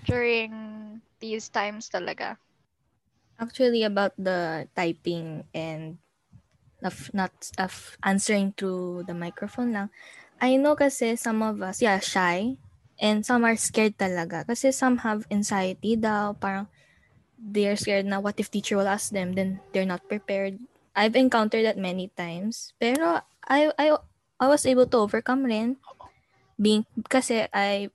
during 0.05 1.01
these 1.19 1.49
times 1.49 1.89
talaga? 1.89 2.37
Actually, 3.41 3.81
about 3.81 4.13
the 4.17 4.69
typing 4.77 5.45
and 5.57 5.97
of 6.85 7.09
not 7.13 7.33
of 7.57 7.97
answering 8.05 8.53
to 8.61 9.01
the 9.09 9.13
microphone 9.17 9.73
lang, 9.73 9.89
I 10.37 10.57
know 10.61 10.77
kasi 10.77 11.17
some 11.17 11.41
of 11.41 11.61
us, 11.65 11.81
yeah, 11.81 11.97
shy, 11.97 12.61
and 13.01 13.25
some 13.25 13.41
are 13.41 13.57
scared 13.57 13.97
talaga. 13.97 14.45
Kasi 14.45 14.69
some 14.69 15.01
have 15.01 15.25
anxiety 15.33 15.97
daw, 15.97 16.37
parang 16.37 16.69
they're 17.39 17.77
scared 17.77 18.05
na 18.05 18.19
what 18.19 18.39
if 18.39 18.51
teacher 18.51 18.77
will 18.77 18.89
ask 18.89 19.11
them 19.13 19.33
then 19.33 19.61
they're 19.71 19.87
not 19.87 20.05
prepared. 20.09 20.59
I've 20.97 21.15
encountered 21.15 21.65
that 21.65 21.77
many 21.77 22.09
times. 22.17 22.73
Pero 22.81 23.21
I 23.45 23.71
I 23.77 23.97
I 24.41 24.47
was 24.49 24.65
able 24.65 24.89
to 24.89 24.97
overcome 25.05 25.45
rin. 25.45 25.77
Being 26.57 26.85
kasi 27.09 27.45
I 27.53 27.93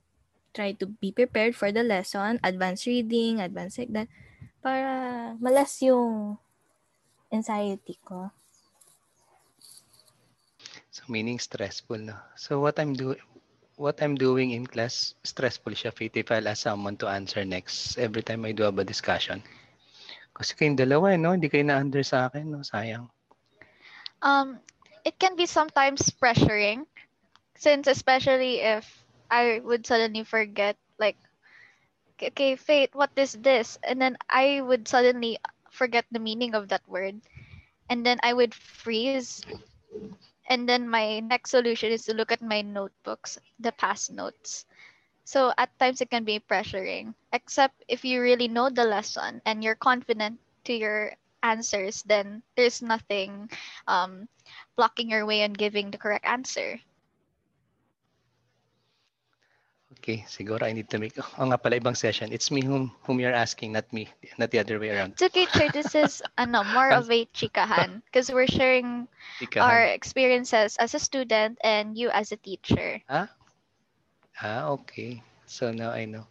try 0.53 0.71
to 0.77 0.85
be 0.87 1.11
prepared 1.11 1.57
for 1.57 1.73
the 1.73 1.83
lesson 1.83 2.39
advanced 2.45 2.85
reading 2.85 3.41
advanced 3.41 3.81
like 3.81 3.91
that 3.91 4.07
para 4.61 5.33
malas 5.41 5.81
yung 5.81 6.37
anxiety 7.33 7.97
ko. 8.05 8.29
So 10.93 11.03
meaning 11.09 11.39
stressful 11.39 11.97
no 11.97 12.15
so 12.37 12.61
what 12.63 12.79
I'm 12.79 12.93
doing 12.93 13.19
what 13.75 14.01
I'm 14.01 14.15
doing 14.15 14.51
in 14.51 14.65
class, 14.67 15.15
stressful 15.23 15.73
siya, 15.73 15.93
if 15.93 16.31
I'll 16.31 16.47
ask 16.47 16.63
someone 16.63 16.97
to 16.97 17.07
answer 17.07 17.43
next 17.45 17.97
every 17.97 18.21
time 18.21 18.45
I 18.45 18.51
do 18.51 18.63
have 18.63 18.77
a 18.77 18.85
discussion. 18.85 19.41
Kasi 20.33 20.57
kayong 20.57 20.77
dalawa, 20.77 21.13
eh, 21.13 21.19
no? 21.21 21.33
Hindi 21.33 21.49
kayo 21.49 21.65
na-under 21.65 22.01
sa 22.01 22.25
akin, 22.29 22.49
no? 22.49 22.65
Sayang. 22.65 23.05
Um, 24.21 24.59
it 25.05 25.19
can 25.19 25.35
be 25.35 25.45
sometimes 25.45 26.09
pressuring, 26.09 26.85
since 27.55 27.87
especially 27.87 28.61
if 28.61 28.85
I 29.29 29.61
would 29.61 29.85
suddenly 29.85 30.23
forget, 30.23 30.77
like, 30.97 31.17
okay, 32.21 32.55
fate 32.55 32.93
what 32.93 33.11
is 33.15 33.33
this? 33.33 33.77
And 33.83 34.01
then 34.01 34.17
I 34.29 34.61
would 34.61 34.87
suddenly 34.87 35.37
forget 35.69 36.05
the 36.11 36.19
meaning 36.19 36.55
of 36.55 36.69
that 36.69 36.85
word. 36.87 37.21
And 37.89 38.05
then 38.05 38.17
I 38.23 38.33
would 38.33 38.53
freeze 38.53 39.43
and 40.47 40.67
then 40.67 40.87
my 40.89 41.19
next 41.19 41.51
solution 41.51 41.91
is 41.91 42.05
to 42.05 42.13
look 42.13 42.31
at 42.31 42.41
my 42.41 42.61
notebooks, 42.61 43.37
the 43.59 43.71
past 43.71 44.11
notes. 44.11 44.65
So 45.25 45.53
at 45.57 45.77
times 45.79 46.01
it 46.01 46.09
can 46.09 46.23
be 46.23 46.39
pressuring, 46.39 47.13
except 47.31 47.83
if 47.87 48.03
you 48.05 48.21
really 48.21 48.47
know 48.47 48.69
the 48.69 48.85
lesson 48.85 49.41
and 49.45 49.63
you're 49.63 49.75
confident 49.75 50.39
to 50.65 50.73
your 50.73 51.13
answers, 51.43 52.03
then 52.03 52.43
there's 52.55 52.81
nothing 52.81 53.49
um, 53.87 54.27
blocking 54.75 55.09
your 55.09 55.25
way 55.25 55.41
and 55.41 55.57
giving 55.57 55.91
the 55.91 55.97
correct 55.97 56.25
answer. 56.25 56.79
Okay, 60.03 60.27
siguro 60.27 60.67
I 60.67 60.75
need 60.75 60.91
to 60.91 60.99
make, 60.99 61.15
oh 61.15 61.47
nga 61.47 61.55
pala, 61.55 61.79
ibang 61.79 61.95
session. 61.95 62.27
It's 62.35 62.51
me 62.51 62.59
whom, 62.59 62.91
whom 63.07 63.23
you're 63.23 63.31
asking, 63.31 63.71
not 63.71 63.87
me, 63.95 64.11
not 64.35 64.51
the 64.51 64.59
other 64.59 64.75
way 64.75 64.91
around. 64.91 65.15
It's 65.15 65.23
okay, 65.31 65.47
Chair. 65.47 65.71
This 65.71 65.95
is 65.95 66.19
ano, 66.35 66.67
more 66.75 66.91
of 66.91 67.07
a 67.07 67.23
chikahan 67.31 68.03
because 68.03 68.27
we're 68.27 68.51
sharing 68.51 69.07
chikahan. 69.39 69.63
our 69.63 69.87
experiences 69.87 70.75
as 70.75 70.91
a 70.91 70.99
student 70.99 71.55
and 71.63 71.95
you 71.95 72.11
as 72.11 72.35
a 72.35 72.39
teacher. 72.43 72.99
Ah? 73.07 73.31
Ah, 74.43 74.75
okay. 74.75 75.23
So 75.47 75.71
now 75.71 75.95
I 75.95 76.03
know. 76.03 76.27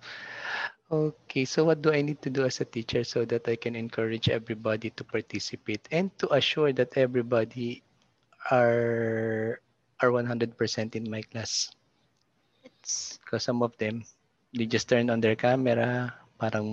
Okay, 0.93 1.49
so 1.49 1.65
what 1.65 1.81
do 1.81 1.97
I 1.97 2.05
need 2.05 2.21
to 2.21 2.29
do 2.29 2.45
as 2.45 2.61
a 2.61 2.69
teacher 2.69 3.09
so 3.09 3.25
that 3.25 3.49
I 3.49 3.57
can 3.57 3.73
encourage 3.73 4.29
everybody 4.29 4.93
to 5.01 5.03
participate 5.03 5.89
and 5.89 6.13
to 6.21 6.29
assure 6.37 6.77
that 6.77 7.01
everybody 7.01 7.81
are 8.53 9.65
are 10.05 10.13
100% 10.13 10.53
in 10.93 11.09
my 11.09 11.25
class? 11.25 11.73
Because 12.63 13.43
some 13.45 13.63
of 13.63 13.77
them, 13.79 14.05
they 14.55 14.67
just 14.67 14.89
turn 14.89 15.11
on 15.11 15.21
their 15.21 15.37
camera, 15.37 16.15
parang 16.39 16.67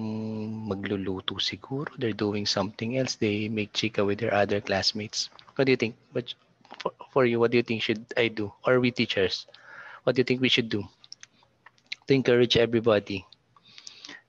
magluluto 0.65 1.37
siguro. 1.37 1.89
They're 1.97 2.17
doing 2.17 2.45
something 2.45 2.97
else. 2.97 3.15
They 3.15 3.47
make 3.49 3.73
chika 3.73 4.05
with 4.05 4.19
their 4.19 4.33
other 4.33 4.61
classmates. 4.61 5.29
What 5.55 5.65
do 5.65 5.71
you 5.71 5.77
think? 5.77 5.95
But 6.13 6.33
for, 6.81 6.91
for 7.11 7.25
you, 7.25 7.39
what 7.39 7.51
do 7.51 7.57
you 7.57 7.63
think 7.63 7.81
should 7.81 8.05
I 8.17 8.27
do? 8.29 8.51
Or 8.65 8.79
we 8.79 8.91
teachers, 8.91 9.45
what 10.03 10.15
do 10.15 10.21
you 10.21 10.23
think 10.25 10.41
we 10.41 10.49
should 10.49 10.69
do 10.69 10.83
to 12.07 12.13
encourage 12.13 12.57
everybody 12.57 13.25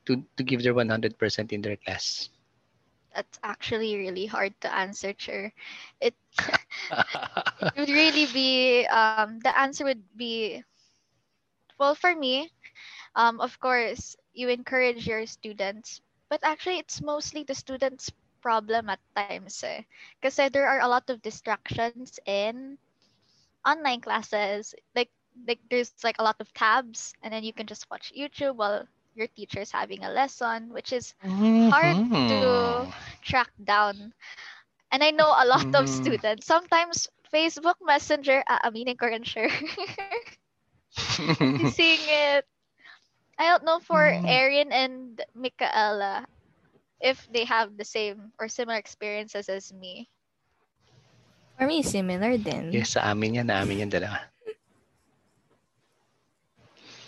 to, 0.07 0.23
to 0.37 0.43
give 0.45 0.63
their 0.63 0.75
100% 0.75 1.53
in 1.53 1.63
their 1.63 1.77
class? 1.77 2.29
That's 3.15 3.39
actually 3.43 3.97
really 3.97 4.27
hard 4.27 4.55
to 4.61 4.73
answer, 4.73 5.13
Chair. 5.13 5.53
It, 6.01 6.15
it 6.91 7.79
would 7.79 7.89
really 7.91 8.27
be 8.27 8.87
um, 8.87 9.41
the 9.41 9.57
answer 9.59 9.85
would 9.85 10.03
be 10.17 10.63
well 11.81 11.97
for 11.97 12.15
me. 12.15 12.51
Um, 13.17 13.41
of 13.41 13.59
course, 13.61 14.17
you 14.35 14.49
encourage 14.49 15.07
your 15.09 15.27
students, 15.27 16.01
but 16.31 16.41
actually, 16.45 16.79
it's 16.79 17.03
mostly 17.03 17.45
the 17.45 17.55
students' 17.55 18.11
problem 18.43 18.91
at 18.91 19.01
times. 19.17 19.63
Eh. 19.65 19.83
There 20.51 20.69
are 20.69 20.81
a 20.81 20.89
lot 20.89 21.11
of 21.11 21.23
distractions 21.23 22.19
in 22.27 22.79
online 23.67 24.01
classes. 24.01 24.75
Like 24.95 25.11
like 25.47 25.61
there's 25.71 25.93
like 25.97 26.11
a 26.13 26.25
lot 26.25 26.37
of 26.41 26.47
tabs, 26.47 27.07
and 27.17 27.25
then 27.33 27.37
you 27.45 27.53
can 27.53 27.63
just 27.63 27.87
watch 27.91 28.13
YouTube 28.17 28.57
while 28.57 28.87
your 29.15 29.27
teacher's 29.29 29.71
having 29.73 30.05
a 30.05 30.11
lesson, 30.11 30.71
which 30.73 30.93
is 30.93 31.15
hard 31.63 31.99
to 32.29 32.87
Mhm. 32.87 33.05
track 33.23 33.51
down. 33.63 34.13
And 34.93 35.03
I 35.03 35.11
know 35.11 35.29
a 35.29 35.47
lot 35.47 35.67
of 35.75 35.89
Mhm. 35.89 35.89
students. 35.89 36.47
Sometimes 36.47 37.09
Facebook 37.33 37.77
Messenger, 37.83 38.43
aaminin 38.49 38.99
ko 38.99 39.07
rin 39.07 39.25
sure. 39.25 39.49
Seeing 41.71 42.01
it. 42.03 42.45
I 43.39 43.49
don't 43.49 43.65
know 43.65 43.81
for 43.81 43.99
Mm. 44.01 44.27
Erin 44.29 44.73
and 44.73 45.21
Michaela 45.35 46.27
if 47.01 47.27
they 47.33 47.45
have 47.45 47.77
the 47.77 47.85
same 47.85 48.33
or 48.39 48.49
similar 48.49 48.77
experiences 48.79 49.49
as 49.49 49.73
me. 49.73 50.09
For 51.59 51.67
me, 51.67 51.83
similar 51.83 52.37
din. 52.37 52.73
yes, 52.73 52.97
sa 52.97 53.13
amin 53.13 53.41
yan, 53.41 53.47
na 53.49 53.61
amin 53.63 53.85
yan 53.87 53.91
dalawa. 53.93 54.21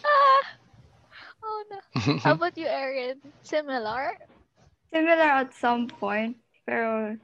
Ah! 0.05 0.45
Oh 1.43 1.65
no. 1.71 1.79
How 2.25 2.33
about 2.35 2.57
you, 2.59 2.67
Erin? 2.67 3.21
Similar? 3.43 4.17
Similar 4.93 5.31
at 5.47 5.55
some 5.55 5.89
point, 5.89 6.37
pero 6.67 7.17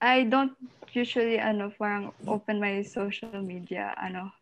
I 0.00 0.24
don't 0.24 0.54
usually 0.92 1.38
ano 1.38 1.70
parang 1.76 2.12
open 2.26 2.60
my 2.60 2.80
social 2.82 3.42
media 3.42 3.92
ano 3.98 4.32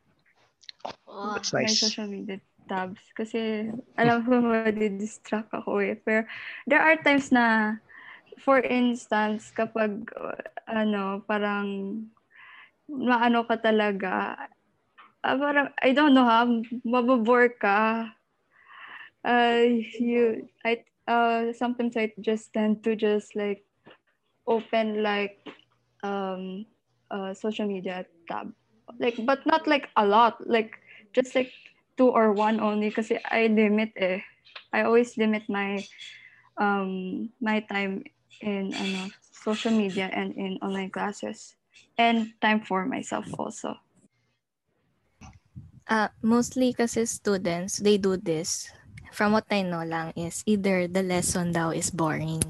Oh, 1.07 1.35
That's 1.35 1.53
my 1.63 1.63
nice. 1.63 1.81
social 1.81 2.07
media 2.07 2.41
tabs 2.69 3.01
kasi 3.15 3.71
alam 3.99 4.27
ko 4.27 4.43
madi-distract 4.51 5.51
ako 5.55 5.79
eh. 5.83 5.95
Pero 6.03 6.27
there 6.67 6.83
are 6.83 6.99
times 6.99 7.31
na 7.31 7.79
for 8.43 8.61
instance 8.61 9.51
kapag 9.55 10.07
ano 10.69 11.23
parang 11.25 12.03
maano 12.91 13.47
ka 13.49 13.57
talaga 13.59 14.37
ah, 15.25 15.37
parang 15.39 15.73
I 15.83 15.91
don't 15.97 16.15
know 16.15 16.27
ha 16.27 16.45
mababore 16.85 17.55
ka 17.59 18.11
uh, 19.25 19.63
you 19.99 20.49
I 20.65 20.85
uh, 21.09 21.53
sometimes 21.53 21.97
I 21.97 22.13
just 22.21 22.53
tend 22.53 22.85
to 22.85 22.97
just 22.97 23.35
like 23.37 23.65
open 24.47 25.03
like 25.03 25.39
um 26.03 26.67
uh, 27.11 27.35
social 27.35 27.67
media 27.67 28.07
tab 28.29 28.53
like 28.99 29.17
but 29.27 29.45
not 29.47 29.67
like 29.67 29.89
a 29.97 30.07
lot 30.07 30.39
like 30.47 30.79
just 31.13 31.35
like 31.35 31.53
two 31.97 32.09
or 32.11 32.33
one 32.33 32.61
only 32.61 32.89
because 32.89 33.11
I 33.31 33.47
limit 33.49 33.93
eh 33.97 34.21
I 34.73 34.83
always 34.83 35.17
limit 35.17 35.49
my 35.49 35.85
um 36.59 37.33
my 37.41 37.61
time 37.61 38.05
in 38.41 38.75
ano 38.75 39.11
social 39.21 39.73
media 39.73 40.09
and 40.13 40.35
in 40.37 40.59
online 40.63 40.91
classes 40.91 41.57
and 41.99 42.35
time 42.41 42.61
for 42.65 42.87
myself 42.87 43.27
also 43.39 43.77
Uh, 45.87 46.09
mostly 46.23 46.75
kasi 46.75 47.07
students, 47.07 47.79
they 47.79 47.97
do 47.99 48.17
this. 48.19 48.71
From 49.15 49.33
what 49.33 49.47
I 49.51 49.63
know 49.63 49.87
lang 49.87 50.13
is 50.19 50.43
either 50.45 50.91
the 50.91 51.03
lesson 51.03 51.55
daw 51.55 51.71
is 51.71 51.95
boring. 51.95 52.43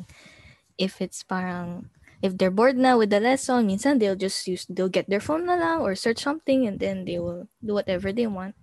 If 0.78 1.00
it's 1.00 1.22
parang, 1.22 1.90
if 2.22 2.36
they're 2.36 2.54
bored 2.54 2.76
now 2.76 2.98
with 2.98 3.10
the 3.10 3.20
lesson, 3.20 3.66
minsan 3.66 3.98
they'll 3.98 4.16
just 4.18 4.46
use, 4.46 4.66
they'll 4.68 4.92
get 4.92 5.08
their 5.08 5.20
phone 5.20 5.46
na 5.46 5.54
lang 5.54 5.80
or 5.80 5.94
search 5.94 6.22
something 6.22 6.66
and 6.66 6.80
then 6.80 7.04
they 7.04 7.18
will 7.18 7.48
do 7.64 7.74
whatever 7.74 8.12
they 8.12 8.26
want. 8.26 8.54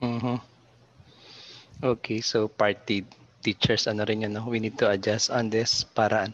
Mhm. 0.00 0.40
Okay, 1.80 2.20
so 2.20 2.48
party 2.48 3.04
teachers, 3.40 3.88
ano 3.88 4.04
rin 4.04 4.28
yun, 4.28 4.32
no? 4.36 4.44
we 4.44 4.60
need 4.60 4.76
to 4.76 4.88
adjust 4.90 5.32
on 5.32 5.48
this 5.48 5.84
para 5.84 6.28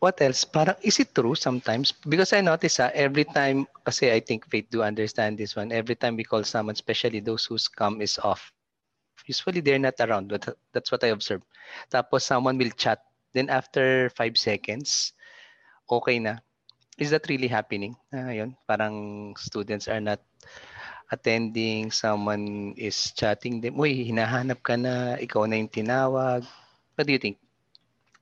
What 0.00 0.16
else? 0.24 0.48
Parang, 0.48 0.80
is 0.80 0.96
it 0.96 1.12
true 1.12 1.36
sometimes? 1.36 1.92
Because 1.92 2.32
I 2.32 2.40
notice, 2.40 2.80
ah, 2.80 2.88
every 2.96 3.28
time, 3.28 3.68
kasi 3.84 4.08
I 4.08 4.24
think 4.24 4.48
Faith 4.48 4.72
do 4.72 4.80
understand 4.80 5.36
this 5.36 5.52
one, 5.52 5.68
every 5.76 5.92
time 5.92 6.16
we 6.16 6.24
call 6.24 6.40
someone, 6.40 6.72
especially 6.72 7.20
those 7.20 7.44
whose 7.44 7.68
cam 7.68 8.00
is 8.00 8.16
off, 8.16 8.48
usually 9.28 9.60
they're 9.60 9.78
not 9.78 10.00
around, 10.00 10.32
but 10.32 10.56
that's 10.72 10.88
what 10.88 11.04
I 11.04 11.12
observe. 11.12 11.44
Tapos 11.92 12.24
someone 12.24 12.56
will 12.56 12.72
chat, 12.72 13.04
then 13.32 13.48
after 13.48 14.10
five 14.14 14.36
seconds, 14.36 15.12
okay 15.90 16.18
na. 16.18 16.38
Is 17.00 17.10
that 17.10 17.28
really 17.32 17.48
happening? 17.48 17.96
Yun, 18.12 18.56
parang 18.68 19.32
students 19.36 19.88
are 19.88 20.00
not 20.04 20.20
attending, 21.10 21.90
someone 21.90 22.74
is 22.76 23.10
chatting 23.16 23.60
them, 23.60 23.80
uy, 23.80 24.06
hinahanap 24.06 24.62
ka 24.62 24.76
na, 24.76 25.16
ikaw 25.18 25.48
na 25.48 25.58
yung 25.58 25.72
tinawag. 25.72 26.46
What 26.94 27.06
do 27.06 27.12
you 27.12 27.18
think? 27.18 27.40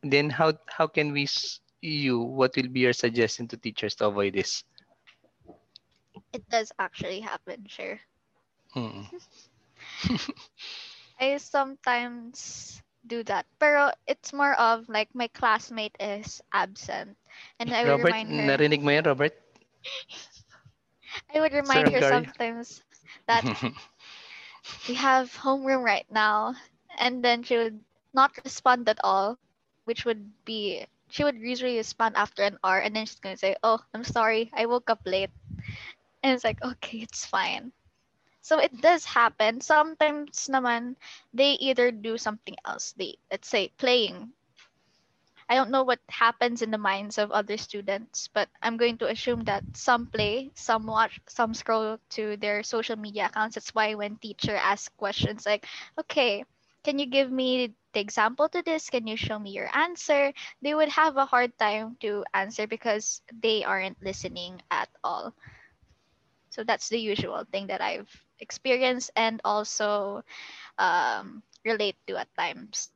Then 0.01 0.31
how 0.31 0.55
how 0.71 0.87
can 0.87 1.11
we 1.11 1.27
you 1.83 2.23
what 2.23 2.55
will 2.55 2.71
be 2.71 2.87
your 2.87 2.95
suggestion 2.95 3.51
to 3.51 3.59
teachers 3.59 3.99
to 3.99 4.07
avoid 4.07 4.35
this? 4.35 4.63
It 6.33 6.47
does 6.49 6.71
actually 6.79 7.21
happen, 7.21 7.67
sure. 7.67 7.99
Mm. 8.77 9.11
I 11.21 11.37
sometimes 11.39 12.79
do 13.09 13.25
that. 13.25 13.47
Pero 13.59 13.91
it's 14.07 14.33
more 14.33 14.55
of 14.55 14.89
like 14.89 15.15
my 15.15 15.29
classmate 15.29 15.97
is 16.01 16.43
absent. 16.53 17.17
And 17.59 17.73
I 17.75 17.85
would 17.85 17.97
Robert, 17.97 18.17
remind 18.17 18.33
her 18.35 18.57
narinig 18.57 18.83
mo 18.83 18.91
yan, 18.91 19.05
Robert? 19.05 19.35
I 21.35 21.41
would 21.41 21.53
remind 21.53 21.91
her 21.93 22.01
Gary. 22.01 22.03
sometimes 22.03 22.83
that 23.27 23.45
we 24.89 24.95
have 24.95 25.33
homeroom 25.35 25.83
right 25.85 26.07
now. 26.11 26.55
And 26.99 27.25
then 27.25 27.43
she 27.43 27.57
would 27.57 27.81
not 28.15 28.37
respond 28.37 28.85
at 28.89 28.99
all, 29.03 29.33
which 29.85 30.05
would 30.05 30.31
be 30.45 30.87
she 31.09 31.25
would 31.25 31.37
usually 31.37 31.77
respond 31.77 32.17
after 32.17 32.43
an 32.43 32.59
hour 32.65 32.79
and 32.79 32.95
then 32.95 33.07
she's 33.07 33.21
gonna 33.21 33.37
say, 33.37 33.57
Oh, 33.63 33.79
I'm 33.95 34.05
sorry, 34.05 34.51
I 34.55 34.67
woke 34.67 34.91
up 34.91 35.01
late. 35.05 35.31
And 36.23 36.33
it's 36.35 36.45
like, 36.45 36.63
okay, 36.63 36.99
it's 36.99 37.25
fine. 37.27 37.73
So 38.49 38.57
it 38.59 38.73
does 38.81 39.05
happen. 39.05 39.61
Sometimes 39.61 40.49
naman 40.49 40.97
they 41.37 41.53
either 41.61 41.93
do 41.93 42.17
something 42.17 42.57
else. 42.65 42.93
They 42.97 43.19
let's 43.31 43.49
say 43.49 43.69
playing. 43.77 44.33
I 45.49 45.55
don't 45.57 45.71
know 45.71 45.83
what 45.83 46.01
happens 46.09 46.63
in 46.63 46.71
the 46.71 46.79
minds 46.79 47.19
of 47.19 47.31
other 47.33 47.59
students, 47.59 48.29
but 48.29 48.49
I'm 48.63 48.77
going 48.79 48.97
to 48.99 49.09
assume 49.09 49.45
that 49.45 49.65
some 49.77 50.07
play, 50.07 50.51
some 50.55 50.87
watch, 50.87 51.21
some 51.29 51.53
scroll 51.55 51.99
to 52.11 52.37
their 52.39 52.63
social 52.63 52.97
media 52.97 53.27
accounts. 53.27 53.55
That's 53.57 53.75
why 53.75 53.95
when 53.95 54.17
teacher 54.17 54.57
asks 54.57 54.89
questions 54.97 55.45
like, 55.47 55.67
okay, 56.01 56.45
can 56.85 56.99
you 56.99 57.07
give 57.07 57.31
me 57.31 57.75
the 57.93 58.01
example 58.01 58.49
to 58.51 58.63
this? 58.63 58.91
Can 58.91 59.07
you 59.07 59.17
show 59.17 59.39
me 59.39 59.51
your 59.51 59.69
answer? 59.77 60.33
They 60.63 60.75
would 60.75 60.91
have 60.91 61.17
a 61.17 61.27
hard 61.27 61.59
time 61.59 61.97
to 62.01 62.25
answer 62.35 62.67
because 62.67 63.23
they 63.33 63.65
aren't 63.65 64.03
listening 64.03 64.63
at 64.71 64.89
all. 65.05 65.35
So 66.59 66.67
that's 66.67 66.91
the 66.91 66.99
usual 66.99 67.47
thing 67.47 67.69
that 67.71 67.79
I've 67.81 68.11
experienced 68.43 69.15
and 69.15 69.41
also 69.47 70.27
um, 70.77 71.45
relate 71.65 71.95
to 72.11 72.19
at 72.19 72.27
times. 72.35 72.91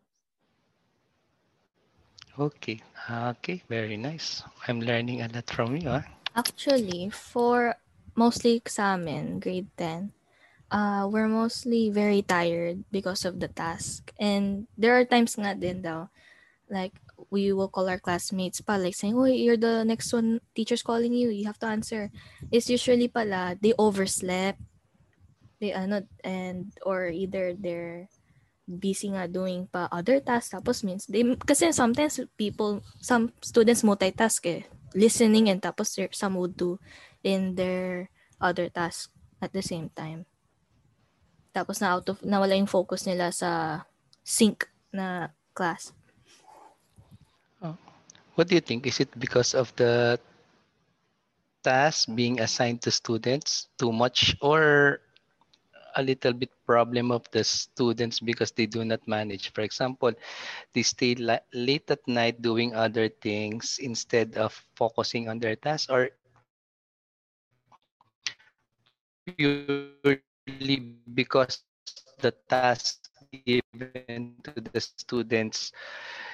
Okay. 2.35 2.83
Okay, 3.07 3.62
very 3.68 3.94
nice. 3.96 4.42
I'm 4.66 4.81
learning 4.83 5.22
a 5.22 5.31
lot 5.31 5.46
from 5.46 5.77
you, 5.79 5.94
ah. 5.94 6.03
Actually, 6.35 7.07
for 7.14 7.79
mostly 8.18 8.59
sa 8.66 8.98
amin, 8.98 9.38
grade 9.38 9.70
10, 9.79 10.11
uh, 10.75 11.07
we're 11.07 11.31
mostly 11.31 11.87
very 11.87 12.22
tired 12.27 12.83
because 12.90 13.22
of 13.22 13.38
the 13.38 13.46
task. 13.46 14.11
And 14.18 14.66
there 14.75 14.98
are 14.98 15.07
times 15.07 15.38
nga 15.38 15.55
din 15.55 15.87
daw, 15.87 16.11
like, 16.66 16.98
we 17.31 17.53
will 17.53 17.69
call 17.69 17.89
our 17.89 17.99
classmates 17.99 18.61
pa, 18.61 18.77
like 18.77 18.95
saying, 18.95 19.15
oh, 19.15 19.25
you're 19.25 19.61
the 19.61 19.85
next 19.85 20.13
one, 20.13 20.41
teacher's 20.55 20.83
calling 20.83 21.13
you, 21.13 21.31
you 21.31 21.47
have 21.47 21.59
to 21.61 21.67
answer. 21.67 22.11
It's 22.51 22.71
usually 22.71 23.09
pala, 23.09 23.57
they 23.61 23.75
overslept. 23.79 24.61
They, 25.61 25.73
ano, 25.73 26.03
and, 26.25 26.73
or 26.83 27.07
either 27.07 27.55
they're 27.55 28.09
busy 28.67 29.11
nga 29.11 29.27
doing 29.27 29.67
pa 29.67 29.91
other 29.91 30.23
tasks 30.23 30.55
tapos 30.55 30.87
means 30.87 31.05
they 31.11 31.27
kasi 31.43 31.75
sometimes 31.75 32.23
people 32.39 32.79
some 33.03 33.35
students 33.43 33.83
multitask 33.83 34.39
eh 34.47 34.63
listening 34.95 35.51
and 35.51 35.59
tapos 35.61 35.99
some 36.15 36.39
would 36.39 36.55
do 36.55 36.79
in 37.27 37.59
their 37.59 38.07
other 38.39 38.71
task 38.71 39.11
at 39.43 39.51
the 39.51 39.61
same 39.61 39.91
time 39.93 40.25
tapos 41.53 41.85
na 41.85 41.93
out 41.93 42.09
of 42.09 42.19
nawala 42.25 42.57
yung 42.57 42.71
focus 42.71 43.05
nila 43.05 43.29
sa 43.29 43.83
sync 44.25 44.65
na 44.89 45.37
class. 45.53 45.93
What 48.35 48.49
do 48.49 48.55
you 48.55 48.61
think? 48.61 48.87
Is 48.87 49.01
it 49.01 49.12
because 49.18 49.55
of 49.55 49.75
the 49.77 50.18
task 51.62 52.09
being 52.14 52.40
assigned 52.40 52.83
to 52.83 52.90
students 52.90 53.68
too 53.79 53.92
much 53.92 54.37
or 54.40 55.01
a 55.97 56.03
little 56.03 56.33
bit 56.33 56.51
problem 56.66 57.11
of 57.12 57.25
the 57.33 57.45
students 57.45 58.21
because 58.21 58.51
they 58.53 58.66
do 58.66 58.85
not 58.85 59.07
manage. 59.07 59.53
For 59.53 59.61
example, 59.62 60.12
they 60.73 60.83
stay 60.83 61.14
late 61.53 61.90
at 61.90 62.07
night 62.07 62.40
doing 62.42 62.75
other 62.75 63.09
things 63.09 63.79
instead 63.81 64.37
of 64.37 64.53
focusing 64.75 65.29
on 65.29 65.38
their 65.38 65.57
task 65.57 65.90
or 65.90 66.11
purely 69.37 70.79
because 71.14 71.62
the 72.21 72.33
task 72.49 73.09
given 73.45 74.37
to 74.45 74.61
the 74.61 74.81
students 74.81 75.73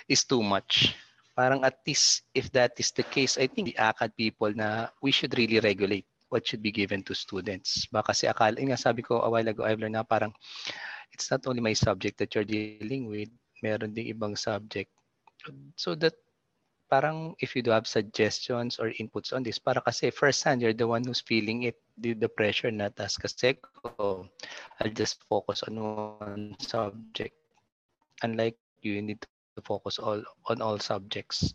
is 0.09 0.25
too 0.25 0.43
much. 0.43 0.95
Parang 1.39 1.63
at 1.63 1.79
least 1.87 2.27
if 2.35 2.51
that 2.51 2.75
is 2.83 2.91
the 2.91 3.07
case, 3.07 3.39
I 3.39 3.47
think 3.47 3.71
the 3.71 3.79
ACAD 3.79 4.11
people 4.19 4.51
na 4.51 4.91
we 4.99 5.15
should 5.15 5.39
really 5.39 5.63
regulate 5.63 6.03
what 6.35 6.43
should 6.43 6.67
be 6.67 6.75
given 6.75 7.07
to 7.07 7.15
students. 7.15 7.87
Baka 7.95 8.11
kasi 8.11 8.27
akala, 8.27 8.59
nga 8.59 8.75
sabi 8.75 9.07
ko 9.07 9.23
a 9.23 9.31
while 9.31 9.47
ago, 9.47 9.63
I've 9.63 9.79
learned 9.79 9.95
na 9.95 10.03
parang 10.03 10.35
it's 11.15 11.31
not 11.31 11.47
only 11.47 11.63
my 11.63 11.79
subject 11.79 12.19
that 12.19 12.35
you're 12.35 12.43
dealing 12.43 13.07
with, 13.07 13.31
meron 13.63 13.95
ding 13.95 14.11
ibang 14.11 14.35
subject. 14.35 14.91
So 15.79 15.95
that 16.03 16.19
parang 16.91 17.39
if 17.39 17.55
you 17.55 17.63
do 17.63 17.71
have 17.71 17.87
suggestions 17.87 18.83
or 18.83 18.91
inputs 18.99 19.33
on 19.33 19.47
this, 19.47 19.63
para 19.63 19.81
kasi 19.81 20.11
first 20.11 20.43
hand, 20.43 20.61
you're 20.61 20.77
the 20.77 20.91
one 20.91 21.05
who's 21.07 21.23
feeling 21.23 21.71
it, 21.71 21.79
the, 21.97 22.19
the 22.19 22.29
pressure 22.29 22.75
na 22.75 22.91
task 22.91 23.23
kasi 23.23 23.55
ko, 23.55 24.27
I'll 24.81 24.91
just 24.91 25.23
focus 25.31 25.63
on 25.65 25.79
one 26.19 26.59
subject. 26.59 27.37
Unlike 28.27 28.59
you, 28.83 28.99
you 28.99 29.03
need 29.03 29.23
to 29.23 29.29
focus 29.63 29.99
all 29.99 30.23
on 30.47 30.63
all 30.63 30.79
subjects. 30.79 31.55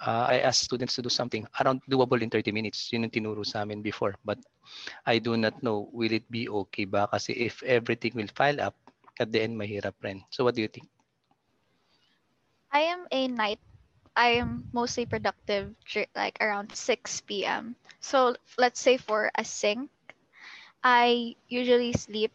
Uh, 0.00 0.24
I 0.32 0.40
ask 0.40 0.64
students 0.64 0.96
to 0.96 1.02
do 1.02 1.12
something 1.12 1.44
around 1.60 1.84
doable 1.84 2.22
in 2.22 2.30
30 2.30 2.52
minutes. 2.52 2.88
Yun 2.92 3.04
yung 3.04 3.12
tinuro 3.12 3.44
sa 3.44 3.62
amin 3.62 3.84
before. 3.84 4.16
But 4.24 4.40
I 5.04 5.20
do 5.20 5.36
not 5.36 5.60
know, 5.62 5.92
will 5.92 6.12
it 6.12 6.24
be 6.32 6.48
okay 6.48 6.88
ba? 6.88 7.04
Kasi 7.12 7.36
if 7.36 7.60
everything 7.62 8.16
will 8.16 8.32
file 8.32 8.64
up, 8.64 8.72
at 9.20 9.30
the 9.30 9.44
end, 9.44 9.60
mahirap 9.60 9.94
rin. 10.00 10.24
So 10.32 10.42
what 10.42 10.56
do 10.56 10.64
you 10.64 10.72
think? 10.72 10.88
I 12.72 12.88
am 12.88 13.04
a 13.12 13.28
night. 13.28 13.60
I 14.16 14.40
am 14.40 14.64
mostly 14.72 15.04
productive 15.04 15.76
like 16.16 16.40
around 16.40 16.72
6 16.74 17.20
p.m. 17.28 17.76
So 18.00 18.34
let's 18.58 18.80
say 18.80 18.96
for 18.96 19.30
a 19.36 19.44
sync, 19.44 19.90
I 20.82 21.36
usually 21.48 21.92
sleep 21.92 22.32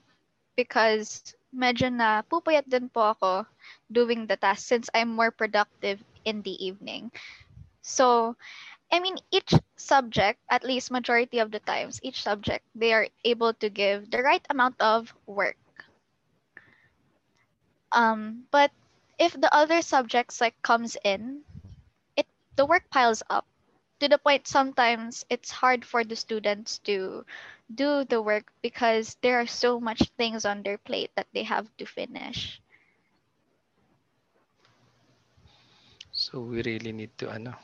because 0.55 1.33
medyo 1.49 1.89
na 1.89 2.21
pupuyat 2.21 2.69
din 2.69 2.87
po 2.93 3.11
ako 3.17 3.49
doing 3.91 4.27
the 4.27 4.37
task 4.37 4.65
since 4.67 4.89
I'm 4.93 5.09
more 5.15 5.31
productive 5.31 6.03
in 6.25 6.41
the 6.41 6.53
evening. 6.65 7.11
So, 7.81 8.35
I 8.91 8.99
mean, 8.99 9.17
each 9.31 9.53
subject, 9.77 10.39
at 10.49 10.63
least 10.63 10.91
majority 10.91 11.39
of 11.39 11.51
the 11.51 11.59
times, 11.59 11.99
each 12.03 12.21
subject, 12.23 12.65
they 12.75 12.93
are 12.93 13.07
able 13.23 13.53
to 13.55 13.69
give 13.69 14.09
the 14.11 14.21
right 14.21 14.45
amount 14.49 14.79
of 14.81 15.13
work. 15.25 15.57
Um, 17.91 18.47
but 18.51 18.71
if 19.17 19.33
the 19.33 19.53
other 19.53 19.81
subjects 19.81 20.39
like 20.41 20.61
comes 20.61 20.97
in, 21.03 21.43
it 22.15 22.27
the 22.55 22.65
work 22.65 22.89
piles 22.89 23.23
up 23.29 23.45
to 23.99 24.07
the 24.07 24.17
point 24.17 24.47
sometimes 24.47 25.25
it's 25.29 25.51
hard 25.51 25.85
for 25.85 26.03
the 26.03 26.15
students 26.15 26.79
to 26.79 27.25
do 27.73 28.03
the 28.05 28.21
work 28.21 28.51
because 28.61 29.15
there 29.21 29.39
are 29.39 29.47
so 29.47 29.79
much 29.79 30.09
things 30.17 30.45
on 30.45 30.63
their 30.63 30.77
plate 30.77 31.11
that 31.15 31.27
they 31.33 31.43
have 31.43 31.67
to 31.77 31.85
finish. 31.85 32.61
So 36.35 36.43
we 36.43 36.59
really 36.67 36.91
need 36.91 37.15
to 37.23 37.31
ano, 37.31 37.55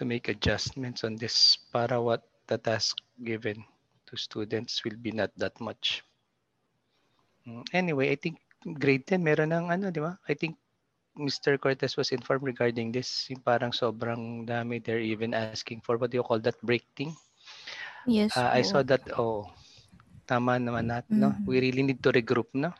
to 0.00 0.08
make 0.08 0.32
adjustments 0.32 1.04
on 1.04 1.20
this 1.20 1.60
para 1.68 2.00
what 2.00 2.24
the 2.48 2.56
task 2.56 2.96
given 3.20 3.60
to 4.08 4.16
students 4.16 4.80
will 4.80 4.96
be 4.96 5.12
not 5.12 5.28
that 5.36 5.52
much. 5.60 6.00
Mm, 7.44 7.68
anyway, 7.76 8.08
I 8.08 8.16
think 8.16 8.40
grade 8.80 9.04
10 9.04 9.20
meron 9.20 9.52
ng 9.52 9.68
ano, 9.68 9.92
di 9.92 10.00
ba? 10.00 10.16
I 10.24 10.32
think 10.32 10.56
Mr. 11.20 11.60
Cortez 11.60 12.00
was 12.00 12.16
informed 12.16 12.48
regarding 12.48 12.88
this. 12.88 13.28
Yung 13.28 13.44
parang 13.44 13.76
sobrang 13.76 14.48
dami. 14.48 14.80
They're 14.80 15.04
even 15.04 15.36
asking 15.36 15.84
for 15.84 16.00
what 16.00 16.16
do 16.16 16.16
you 16.16 16.24
call 16.24 16.40
that 16.48 16.56
break 16.64 16.88
thing? 16.96 17.12
Yes. 18.08 18.32
Uh, 18.40 18.48
I 18.56 18.64
saw 18.64 18.80
that, 18.88 19.04
oh, 19.20 19.52
tama 20.24 20.56
naman 20.56 20.88
natin, 20.88 21.20
no? 21.20 21.36
Mhm. 21.36 21.44
We 21.44 21.60
really 21.60 21.84
need 21.84 22.00
to 22.00 22.08
regroup, 22.08 22.48
no? 22.56 22.72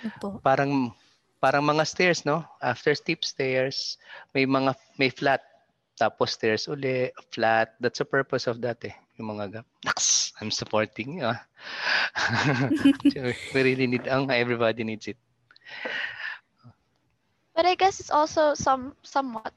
Opo. 0.00 0.40
Parang 0.40 0.96
parang 1.40 1.64
mga 1.64 1.86
stairs, 1.86 2.26
no? 2.26 2.44
After 2.62 2.94
steep 2.94 3.24
stairs, 3.24 3.98
may 4.34 4.46
mga 4.46 4.74
may 4.98 5.10
flat 5.10 5.42
tapos 5.98 6.38
stairs 6.38 6.70
uli, 6.70 7.10
flat. 7.34 7.74
That's 7.82 7.98
the 7.98 8.06
purpose 8.06 8.46
of 8.46 8.62
that 8.62 8.78
eh. 8.86 8.94
Yung 9.18 9.34
mga 9.34 9.44
gap. 9.50 9.66
Naks, 9.82 10.30
I'm 10.38 10.54
supporting 10.54 11.18
you. 11.18 11.26
ah. 11.26 11.42
We 13.54 13.58
really 13.66 13.90
need, 13.90 14.06
ang 14.06 14.30
everybody 14.30 14.86
needs 14.86 15.10
it. 15.10 15.18
But 17.58 17.66
I 17.66 17.74
guess 17.74 17.98
it's 17.98 18.14
also 18.14 18.54
some 18.54 18.94
somewhat 19.02 19.50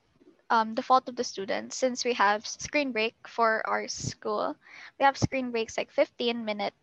um, 0.49 0.73
the 0.73 0.81
fault 0.81 1.05
of 1.05 1.15
the 1.15 1.23
students 1.23 1.77
since 1.77 2.01
we 2.03 2.17
have 2.17 2.41
screen 2.49 2.91
break 2.91 3.13
for 3.29 3.61
our 3.69 3.85
school. 3.87 4.57
We 4.97 5.05
have 5.05 5.21
screen 5.21 5.53
breaks 5.53 5.77
like 5.77 5.93
15 5.93 6.41
minute, 6.41 6.73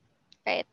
right? 0.46 0.66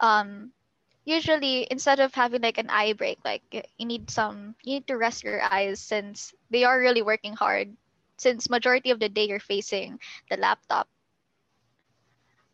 Um, 0.00 0.56
usually 1.04 1.66
instead 1.70 2.00
of 2.00 2.14
having 2.14 2.42
like 2.42 2.58
an 2.58 2.70
eye 2.70 2.92
break, 2.92 3.18
like 3.24 3.42
you 3.78 3.86
need 3.86 4.10
some, 4.10 4.54
you 4.62 4.74
need 4.74 4.86
to 4.88 4.96
rest 4.98 5.24
your 5.24 5.40
eyes 5.42 5.80
since 5.80 6.34
they 6.50 6.64
are 6.64 6.78
really 6.78 7.02
working 7.02 7.34
hard. 7.34 7.76
Since 8.16 8.48
majority 8.50 8.90
of 8.90 8.98
the 9.00 9.08
day 9.08 9.26
you're 9.26 9.40
facing 9.40 9.98
the 10.30 10.36
laptop. 10.36 10.88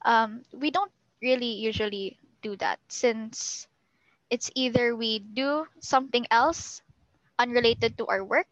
Um, 0.05 0.45
we 0.53 0.71
don't 0.71 0.93
really 1.23 1.55
usually 1.59 2.19
do 2.43 2.57
that 2.57 2.79
since 2.89 3.67
it's 4.31 4.51
either 4.55 4.95
we 4.97 5.19
do 5.19 5.67
something 5.81 6.27
else 6.31 6.83
unrelated 7.39 7.97
to 7.99 8.07
our 8.07 8.25
work 8.25 8.49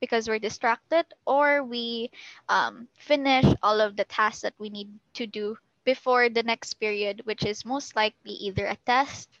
because 0.00 0.28
we're 0.28 0.38
distracted 0.38 1.06
or 1.26 1.62
we 1.62 2.10
um, 2.48 2.88
finish 2.98 3.44
all 3.62 3.80
of 3.80 3.96
the 3.96 4.04
tasks 4.04 4.42
that 4.42 4.54
we 4.58 4.70
need 4.70 4.88
to 5.14 5.26
do 5.26 5.56
before 5.84 6.28
the 6.28 6.42
next 6.42 6.74
period 6.74 7.20
which 7.24 7.44
is 7.44 7.64
most 7.64 7.94
likely 7.96 8.32
either 8.32 8.66
a 8.66 8.76
test 8.86 9.38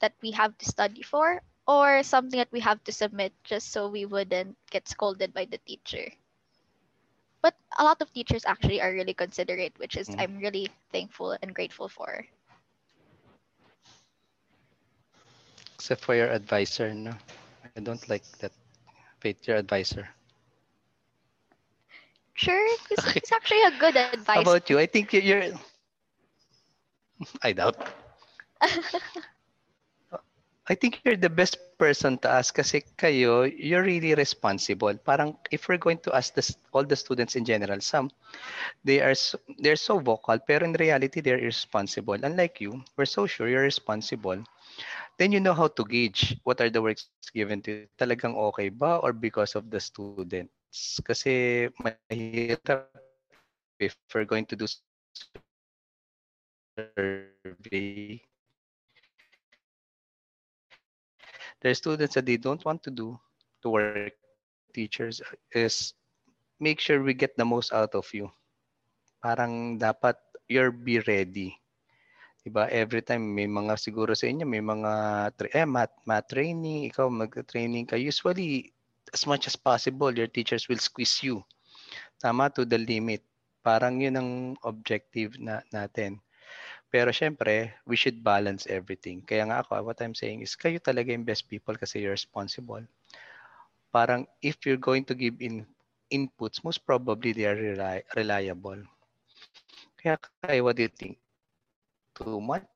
that 0.00 0.14
we 0.22 0.30
have 0.32 0.56
to 0.58 0.64
study 0.66 1.02
for 1.02 1.42
or 1.66 2.02
something 2.02 2.38
that 2.38 2.52
we 2.52 2.60
have 2.60 2.82
to 2.84 2.92
submit 2.92 3.32
just 3.44 3.70
so 3.70 3.88
we 3.88 4.04
wouldn't 4.04 4.56
get 4.70 4.88
scolded 4.88 5.32
by 5.32 5.44
the 5.44 5.58
teacher 5.58 6.12
but 7.42 7.54
a 7.78 7.84
lot 7.84 8.00
of 8.00 8.12
teachers 8.12 8.44
actually 8.44 8.80
are 8.80 8.92
really 8.92 9.14
considerate 9.14 9.78
which 9.78 9.96
is 9.96 10.10
Mm. 10.10 10.18
i'm 10.18 10.36
really 10.38 10.68
thankful 10.92 11.36
and 11.42 11.54
grateful 11.54 11.88
for 11.88 12.26
Except 15.76 16.04
for 16.04 16.14
your 16.14 16.28
advisor, 16.30 16.94
no? 16.94 17.12
I 17.64 17.80
don't 17.80 18.08
like 18.08 18.24
that. 18.38 18.52
Faith, 19.20 19.46
your 19.48 19.56
advisor. 19.58 20.10
Sure 22.40 22.64
It's, 22.90 23.04
Okay. 23.10 23.20
he's 23.20 23.32
actually 23.32 23.62
a 23.64 23.78
good 23.78 23.96
How 24.32 24.40
advice 24.40 24.42
about 24.42 24.70
you? 24.70 24.78
I 24.78 24.86
think 24.86 25.12
you- 25.12 25.20
you're... 25.20 25.44
I 27.42 27.52
doubt. 27.52 27.76
I 30.70 30.74
think 30.76 31.02
you're 31.04 31.16
the 31.16 31.28
best 31.28 31.58
person 31.58 32.18
to 32.22 32.28
ask 32.30 32.54
kasi 32.54 32.82
kayo, 32.94 33.42
you're 33.42 33.82
really 33.82 34.14
responsible. 34.14 34.94
Parang 35.02 35.34
if 35.50 35.68
we're 35.68 35.82
going 35.82 35.98
to 36.06 36.14
ask 36.14 36.34
this, 36.34 36.54
all 36.72 36.84
the 36.84 36.94
students 36.94 37.34
in 37.34 37.44
general, 37.44 37.80
some, 37.80 38.10
they 38.84 39.00
are 39.00 39.14
so, 39.14 39.38
they're 39.58 39.76
so 39.80 39.98
vocal, 39.98 40.38
pero 40.46 40.64
in 40.64 40.72
reality, 40.74 41.20
they're 41.20 41.38
irresponsible. 41.42 42.18
Unlike 42.22 42.60
you, 42.62 42.84
we're 42.96 43.08
so 43.10 43.26
sure 43.26 43.48
you're 43.48 43.66
responsible. 43.66 44.42
Then 45.18 45.32
you 45.32 45.40
know 45.40 45.54
how 45.54 45.68
to 45.68 45.84
gauge 45.84 46.38
what 46.44 46.60
are 46.60 46.70
the 46.70 46.80
works 46.82 47.10
given 47.34 47.62
to 47.66 47.70
you. 47.72 47.84
Talagang 47.98 48.36
okay 48.52 48.68
ba 48.68 49.00
or 49.02 49.12
because 49.12 49.56
of 49.56 49.70
the 49.70 49.80
students? 50.70 51.02
Kasi 51.02 51.32
mahirap 51.82 52.86
if 53.80 53.96
we're 54.14 54.24
going 54.24 54.46
to 54.46 54.56
do 54.56 54.66
survey. 56.78 58.20
There 61.60 61.70
are 61.70 61.76
students 61.76 62.14
that 62.14 62.24
they 62.24 62.38
don't 62.38 62.64
want 62.64 62.82
to 62.84 62.90
do 62.90 63.18
to 63.62 63.68
work. 63.68 64.14
Teachers 64.72 65.20
is 65.52 65.92
make 66.62 66.78
sure 66.78 67.02
we 67.02 67.12
get 67.12 67.36
the 67.36 67.44
most 67.44 67.72
out 67.74 67.92
of 67.98 68.06
you. 68.14 68.30
Parang 69.20 69.76
dapat 69.76 70.16
you're 70.48 70.72
be 70.72 71.02
ready. 71.04 71.52
Diba? 72.40 72.64
Every 72.72 73.04
time 73.04 73.36
may 73.36 73.44
mga 73.44 73.76
siguro 73.76 74.16
sa 74.16 74.24
inyo 74.24 74.48
may 74.48 74.64
mga 74.64 74.92
eh, 75.52 75.68
math, 75.68 75.92
math 76.08 76.32
training 76.32 76.88
ikaw 76.88 77.12
mag-training 77.12 77.84
ka. 77.84 78.00
Usually 78.00 78.72
as 79.12 79.26
much 79.26 79.46
as 79.46 79.56
possible 79.58 80.10
your 80.14 80.30
teachers 80.30 80.66
will 80.70 80.80
squeeze 80.80 81.22
you 81.22 81.42
tama 82.20 82.48
to 82.50 82.64
the 82.66 82.78
limit 82.78 83.22
parang 83.60 84.00
yun 84.00 84.16
ang 84.16 84.30
objective 84.64 85.36
na 85.36 85.60
natin 85.74 86.18
Pero 86.90 87.14
syempre, 87.14 87.78
we 87.86 87.94
should 87.94 88.18
balance 88.18 88.66
everything. 88.66 89.22
Kaya 89.22 89.46
nga 89.46 89.62
ako, 89.62 89.86
what 89.86 90.02
I'm 90.02 90.18
saying 90.18 90.42
is, 90.42 90.58
kayo 90.58 90.82
talaga 90.82 91.14
yung 91.14 91.22
best 91.22 91.46
people 91.46 91.78
kasi 91.78 92.02
you're 92.02 92.10
responsible. 92.10 92.82
Parang 93.94 94.26
if 94.42 94.58
you're 94.66 94.82
going 94.82 95.06
to 95.06 95.14
give 95.14 95.38
in 95.38 95.62
inputs, 96.10 96.66
most 96.66 96.82
probably 96.82 97.30
they 97.30 97.46
are 97.46 97.54
reli- 97.54 98.02
reliable. 98.18 98.82
Kaya 100.02 100.18
kayo, 100.42 100.66
what 100.66 100.74
do 100.74 100.82
you 100.82 100.90
think? 100.90 101.22
Too 102.18 102.42
much? 102.42 102.66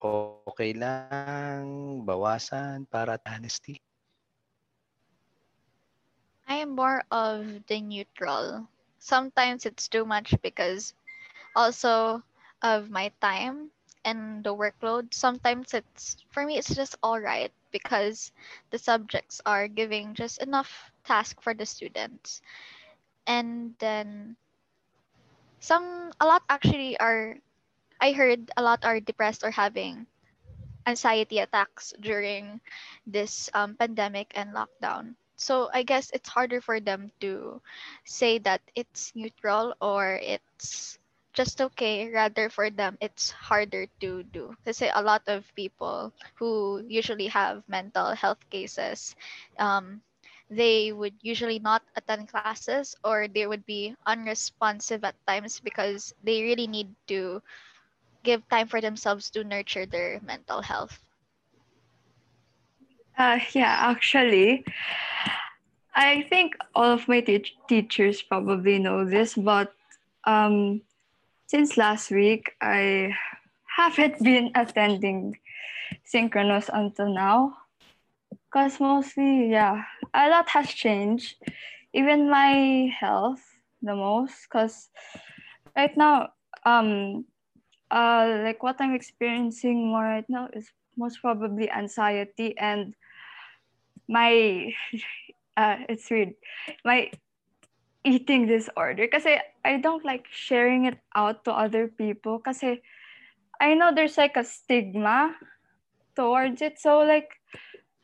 Okay 0.00 0.72
lang? 0.72 1.64
Bawasan 2.08 2.88
para 2.88 3.20
honesty? 3.28 3.84
I 6.52 6.56
am 6.56 6.76
more 6.76 7.02
of 7.10 7.66
the 7.66 7.80
neutral. 7.80 8.68
Sometimes 8.98 9.64
it's 9.66 9.88
too 9.88 10.04
much 10.04 10.34
because 10.42 10.94
also 11.56 12.22
of 12.62 12.90
my 12.90 13.12
time 13.20 13.70
and 14.04 14.44
the 14.44 14.54
workload. 14.54 15.14
Sometimes 15.14 15.74
it's 15.74 16.16
for 16.30 16.44
me 16.46 16.58
it's 16.58 16.74
just 16.74 16.96
all 17.02 17.20
right 17.20 17.52
because 17.72 18.32
the 18.70 18.78
subjects 18.78 19.40
are 19.46 19.68
giving 19.68 20.14
just 20.14 20.42
enough 20.42 20.92
task 21.04 21.40
for 21.42 21.54
the 21.54 21.66
students. 21.66 22.42
And 23.26 23.74
then 23.78 24.36
some 25.60 26.12
a 26.20 26.26
lot 26.26 26.42
actually 26.48 26.98
are 26.98 27.36
I 28.00 28.12
heard 28.12 28.50
a 28.56 28.62
lot 28.62 28.84
are 28.84 29.00
depressed 29.00 29.44
or 29.44 29.50
having 29.52 30.06
anxiety 30.86 31.38
attacks 31.38 31.94
during 32.00 32.60
this 33.06 33.50
um, 33.54 33.76
pandemic 33.76 34.32
and 34.36 34.54
lockdown. 34.54 35.16
So 35.42 35.68
I 35.74 35.82
guess 35.82 36.10
it's 36.14 36.30
harder 36.30 36.60
for 36.62 36.80
them 36.80 37.10
to 37.20 37.60
say 38.04 38.38
that 38.46 38.62
it's 38.74 39.12
neutral 39.14 39.74
or 39.82 40.14
it's 40.22 40.98
just 41.34 41.60
okay. 41.60 42.10
Rather 42.10 42.48
for 42.48 42.70
them, 42.70 42.96
it's 43.00 43.30
harder 43.32 43.86
to 44.00 44.22
do. 44.24 44.54
Kasi 44.64 44.88
a 44.94 45.02
lot 45.02 45.22
of 45.26 45.44
people 45.56 46.12
who 46.38 46.82
usually 46.88 47.28
have 47.28 47.66
mental 47.68 48.14
health 48.14 48.40
cases, 48.50 49.16
um, 49.58 50.02
they 50.50 50.92
would 50.92 51.14
usually 51.22 51.58
not 51.58 51.82
attend 51.96 52.28
classes 52.28 52.88
or 52.96 53.20
they 53.22 53.40
would 53.40 53.60
be 53.60 53.88
unresponsive 54.00 55.02
at 55.04 55.14
times 55.26 55.58
because 55.60 56.14
they 56.22 56.42
really 56.42 56.66
need 56.66 56.94
to 57.08 57.42
give 58.22 58.46
time 58.48 58.66
for 58.68 58.80
themselves 58.80 59.30
to 59.30 59.44
nurture 59.44 59.86
their 59.86 60.20
mental 60.22 60.62
health. 60.62 61.02
Uh, 63.16 63.38
yeah, 63.52 63.76
actually, 63.92 64.64
I 65.94 66.26
think 66.30 66.54
all 66.74 66.90
of 66.90 67.06
my 67.08 67.20
teach- 67.20 67.56
teachers 67.68 68.22
probably 68.22 68.78
know 68.78 69.04
this, 69.04 69.34
but 69.34 69.74
um, 70.24 70.80
since 71.46 71.76
last 71.76 72.10
week, 72.10 72.52
I 72.60 73.14
haven't 73.76 74.22
been 74.24 74.50
attending 74.54 75.38
synchronous 76.04 76.70
until 76.72 77.12
now. 77.12 77.56
Because 78.48 78.80
mostly, 78.80 79.50
yeah, 79.50 79.84
a 80.14 80.28
lot 80.28 80.48
has 80.50 80.68
changed. 80.68 81.36
Even 81.92 82.30
my 82.30 82.88
health, 82.98 83.42
the 83.82 83.94
most. 83.94 84.34
Because 84.44 84.88
right 85.76 85.94
now, 85.96 86.28
um, 86.64 87.24
uh, 87.90 88.40
like 88.44 88.62
what 88.62 88.76
I'm 88.80 88.94
experiencing 88.94 89.88
more 89.88 90.04
right 90.04 90.28
now 90.28 90.48
is 90.52 90.68
most 90.96 91.20
probably 91.20 91.70
anxiety 91.70 92.56
and 92.58 92.94
my 94.08 94.74
uh, 95.56 95.76
it's 95.88 96.10
weird. 96.10 96.34
My 96.84 97.10
eating 98.04 98.46
disorder. 98.46 99.06
Kasi 99.06 99.38
I 99.64 99.78
don't 99.78 100.04
like 100.04 100.26
sharing 100.30 100.86
it 100.86 100.98
out 101.14 101.44
to 101.44 101.52
other 101.52 101.88
people. 101.88 102.38
Kasi 102.38 102.82
I 103.60 103.74
know 103.74 103.94
there's 103.94 104.18
like 104.18 104.36
a 104.36 104.44
stigma 104.44 105.34
towards 106.16 106.62
it. 106.62 106.78
So 106.78 107.00
like 107.00 107.30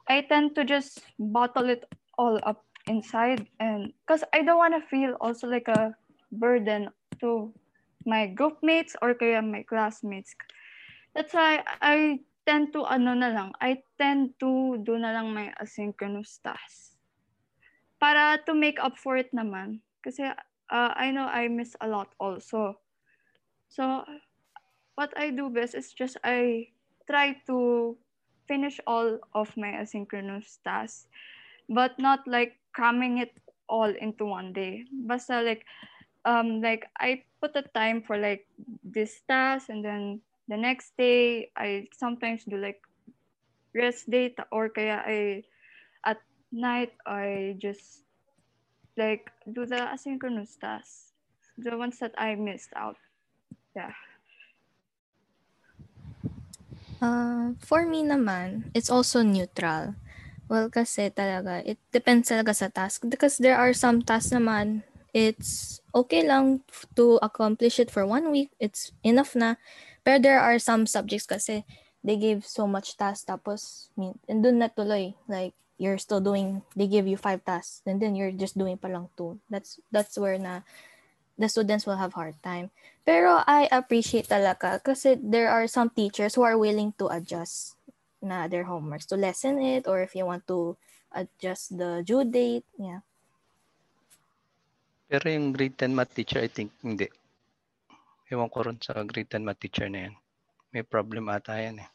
I 0.09 0.23
tend 0.23 0.55
to 0.55 0.65
just 0.65 1.03
bottle 1.19 1.69
it 1.69 1.85
all 2.17 2.39
up 2.43 2.65
inside 2.89 3.47
and 3.61 3.93
because 4.01 4.25
I 4.33 4.41
don't 4.41 4.57
want 4.57 4.73
to 4.73 4.81
feel 4.89 5.13
also 5.21 5.47
like 5.47 5.69
a 5.69 5.93
burden 6.33 6.89
to 7.21 7.53
my 8.07 8.27
group 8.27 8.57
mates 8.63 8.97
or 9.03 9.13
kaya 9.13 9.43
my 9.43 9.63
classmates. 9.63 10.33
That's 11.15 11.35
why 11.35 11.61
I 11.83 12.21
tend 12.49 12.73
to 12.73 12.89
ano 12.89 13.13
na 13.13 13.29
lang, 13.29 13.53
I 13.61 13.85
tend 14.01 14.33
to 14.41 14.81
do 14.81 14.97
na 14.97 15.13
lang 15.13 15.37
my 15.37 15.53
asynchronous 15.61 16.41
tasks. 16.41 16.97
Para 18.01 18.41
to 18.49 18.57
make 18.57 18.81
up 18.81 18.97
for 18.97 19.21
it 19.21 19.29
naman. 19.37 19.85
Kasi 20.01 20.33
uh, 20.73 20.93
I 20.97 21.13
know 21.13 21.29
I 21.29 21.53
miss 21.53 21.77
a 21.85 21.89
lot 21.93 22.17
also. 22.17 22.81
So 23.69 24.09
what 24.97 25.13
I 25.13 25.29
do 25.29 25.53
best 25.53 25.77
is 25.77 25.93
just 25.93 26.17
I 26.25 26.73
try 27.05 27.37
to 27.53 28.01
finish 28.49 28.81
all 28.89 29.21
of 29.37 29.53
my 29.61 29.77
asynchronous 29.77 30.57
tasks 30.65 31.05
but 31.69 31.93
not 32.01 32.25
like 32.25 32.57
cramming 32.73 33.21
it 33.21 33.37
all 33.69 33.93
into 33.93 34.25
one 34.25 34.57
day. 34.57 34.89
Basta 35.05 35.45
like 35.45 35.69
um 36.25 36.65
like 36.65 36.89
I 36.97 37.29
put 37.45 37.53
a 37.61 37.69
time 37.77 38.01
for 38.01 38.17
like 38.17 38.49
this 38.81 39.21
task 39.29 39.69
and 39.69 39.85
then 39.85 40.25
the 40.49 40.57
next 40.57 40.97
day 40.97 41.51
I 41.57 41.87
sometimes 41.97 42.45
do 42.45 42.57
like 42.57 42.81
rest 43.75 44.11
day 44.11 44.35
or 44.53 44.69
kaya 44.69 45.03
I 45.05 45.45
at 46.05 46.19
night 46.53 46.93
I 47.07 47.57
just 47.59 48.05
like 48.97 49.31
do 49.53 49.67
the 49.67 49.81
asynchronous 49.95 50.59
tasks 50.61 51.13
the 51.59 51.77
ones 51.77 51.99
that 52.01 52.15
I 52.19 52.35
missed 52.37 52.73
out 52.77 52.97
yeah 53.77 53.93
Uh, 56.99 57.55
for 57.63 57.87
me 57.87 58.03
naman, 58.03 58.71
it's 58.75 58.91
also 58.91 59.23
neutral. 59.23 59.95
Well, 60.51 60.67
kasi 60.73 61.13
talaga, 61.15 61.63
it 61.63 61.79
depends 61.95 62.27
talaga 62.33 62.57
sa 62.57 62.69
task. 62.73 63.07
Because 63.07 63.39
there 63.39 63.55
are 63.55 63.71
some 63.71 64.03
tasks 64.03 64.35
naman, 64.35 64.83
it's 65.15 65.79
okay 65.95 66.27
lang 66.27 66.65
to 66.99 67.21
accomplish 67.23 67.79
it 67.79 67.91
for 67.93 68.03
one 68.03 68.33
week. 68.35 68.51
It's 68.59 68.91
enough 69.07 69.39
na. 69.39 69.61
Pero 70.09 70.17
there 70.17 70.41
are 70.41 70.57
some 70.57 70.89
subjects 70.89 71.29
kasi 71.29 71.69
they 72.01 72.17
give 72.17 72.49
so 72.49 72.65
much 72.65 72.97
tasks 72.97 73.29
tapos 73.29 73.93
and 74.01 74.41
dun 74.41 74.57
natuloy. 74.57 75.13
Like, 75.29 75.53
you're 75.77 76.01
still 76.01 76.25
doing, 76.25 76.65
they 76.73 76.89
give 76.89 77.05
you 77.05 77.21
five 77.21 77.45
tasks 77.45 77.85
and 77.85 78.01
then 78.01 78.17
you're 78.17 78.33
just 78.33 78.57
doing 78.57 78.81
pa 78.81 78.89
lang 78.89 79.13
two. 79.21 79.37
That's, 79.53 79.77
that's 79.93 80.17
where 80.17 80.41
na 80.41 80.65
the 81.37 81.45
students 81.45 81.85
will 81.85 82.01
have 82.01 82.17
hard 82.17 82.41
time. 82.41 82.73
Pero 83.05 83.45
I 83.45 83.69
appreciate 83.69 84.33
talaga 84.33 84.81
kasi 84.81 85.21
there 85.21 85.53
are 85.53 85.69
some 85.69 85.93
teachers 85.93 86.33
who 86.33 86.41
are 86.41 86.57
willing 86.57 86.97
to 86.97 87.13
adjust 87.13 87.77
na 88.25 88.49
their 88.49 88.65
homeworks 88.65 89.05
to 89.13 89.21
lessen 89.21 89.61
it 89.61 89.85
or 89.85 90.01
if 90.01 90.17
you 90.17 90.25
want 90.25 90.49
to 90.49 90.73
adjust 91.13 91.77
the 91.77 92.01
due 92.01 92.25
date. 92.25 92.65
Yeah. 92.81 93.05
Pero 95.13 95.29
yung 95.29 95.53
grade 95.53 95.77
10 95.77 95.93
math 95.93 96.17
teacher, 96.17 96.41
I 96.41 96.49
think 96.49 96.73
hindi. 96.81 97.13
Ewan 98.33 98.49
ko 98.53 98.59
rin 98.67 98.79
sa 98.85 98.93
grade 99.11 99.31
10 99.31 99.45
math 99.47 99.61
teacher 99.63 99.89
na 99.91 99.99
yan. 100.05 100.15
May 100.73 100.83
problem 100.93 101.25
ata 101.37 101.53
yan 101.65 101.77
eh. 101.85 101.91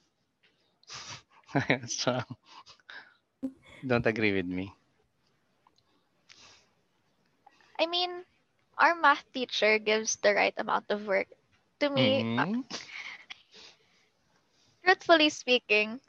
so, 1.88 2.20
don't 3.86 4.06
agree 4.08 4.34
with 4.34 4.46
me. 4.48 4.74
I 7.80 7.86
mean, 7.86 8.26
our 8.78 8.96
math 8.96 9.32
teacher 9.34 9.78
gives 9.80 10.16
the 10.18 10.34
right 10.34 10.54
amount 10.58 10.92
of 10.92 11.06
work. 11.08 11.28
To 11.80 11.90
me, 11.90 12.26
uh, 12.38 12.46
Mhm. 12.46 12.64
truthfully 14.84 15.30
speaking, 15.30 16.00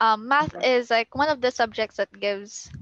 um, 0.00 0.28
math 0.28 0.54
is 0.62 0.90
like 0.90 1.14
one 1.14 1.28
of 1.28 1.40
the 1.40 1.50
subjects 1.50 1.96
that 1.96 2.10
gives, 2.18 2.72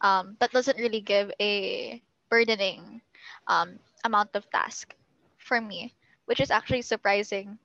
um, 0.00 0.36
that 0.40 0.52
doesn't 0.52 0.78
really 0.78 1.00
give 1.00 1.30
a 1.40 2.02
burdening 2.28 3.00
um, 3.46 3.78
amount 4.04 4.34
of 4.34 4.48
task 4.50 4.94
for 5.38 5.60
me, 5.60 5.94
which 6.26 6.40
is 6.40 6.50
actually 6.50 6.82
surprising, 6.82 7.58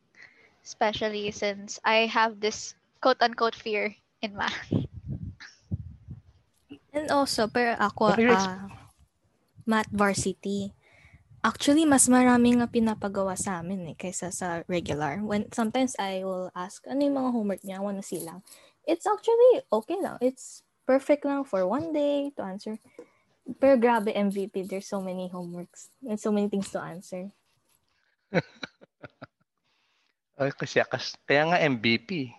especially 0.63 1.31
since 1.31 1.79
I 1.83 2.05
have 2.07 2.39
this 2.39 2.75
quote 3.01 3.21
unquote 3.21 3.55
fear 3.55 3.95
in 4.21 4.35
math. 4.35 4.71
And 6.93 7.07
also, 7.11 7.47
pero 7.47 7.77
ako, 7.77 8.17
Pero 8.17 8.21
your 8.21 8.33
ex- 8.33 8.49
ah, 8.49 8.67
math 9.65 9.89
varsity. 9.93 10.73
Actually, 11.39 11.87
mas 11.87 12.11
marami 12.11 12.59
nga 12.59 12.67
pinapagawa 12.67 13.39
sa 13.39 13.63
amin 13.63 13.93
eh, 13.93 13.95
kaysa 13.95 14.27
sa 14.33 14.65
regular. 14.67 15.23
When 15.23 15.47
sometimes 15.55 15.95
I 15.95 16.27
will 16.27 16.51
ask, 16.51 16.83
ano 16.83 16.99
yung 16.99 17.15
mga 17.15 17.31
homework 17.31 17.61
niya? 17.63 17.79
I 17.79 17.85
wanna 17.85 18.03
see 18.03 18.19
lang. 18.19 18.43
It's 18.83 19.07
actually 19.07 19.63
okay 19.71 19.95
lang. 20.03 20.19
It's 20.19 20.67
perfect 20.83 21.23
lang 21.23 21.47
for 21.47 21.63
one 21.63 21.95
day 21.95 22.33
to 22.35 22.41
answer. 22.43 22.75
Pero 23.61 23.79
grabe 23.79 24.11
MVP, 24.11 24.67
there's 24.67 24.89
so 24.89 24.99
many 24.99 25.31
homeworks 25.31 25.93
and 26.03 26.19
so 26.19 26.33
many 26.33 26.51
things 26.51 26.73
to 26.75 26.81
answer. 26.83 27.31
Ay, 30.39 30.55
kasi, 30.55 30.79
kas- 30.87 31.19
kaya 31.27 31.51
nga 31.51 31.59
MVP. 31.59 32.31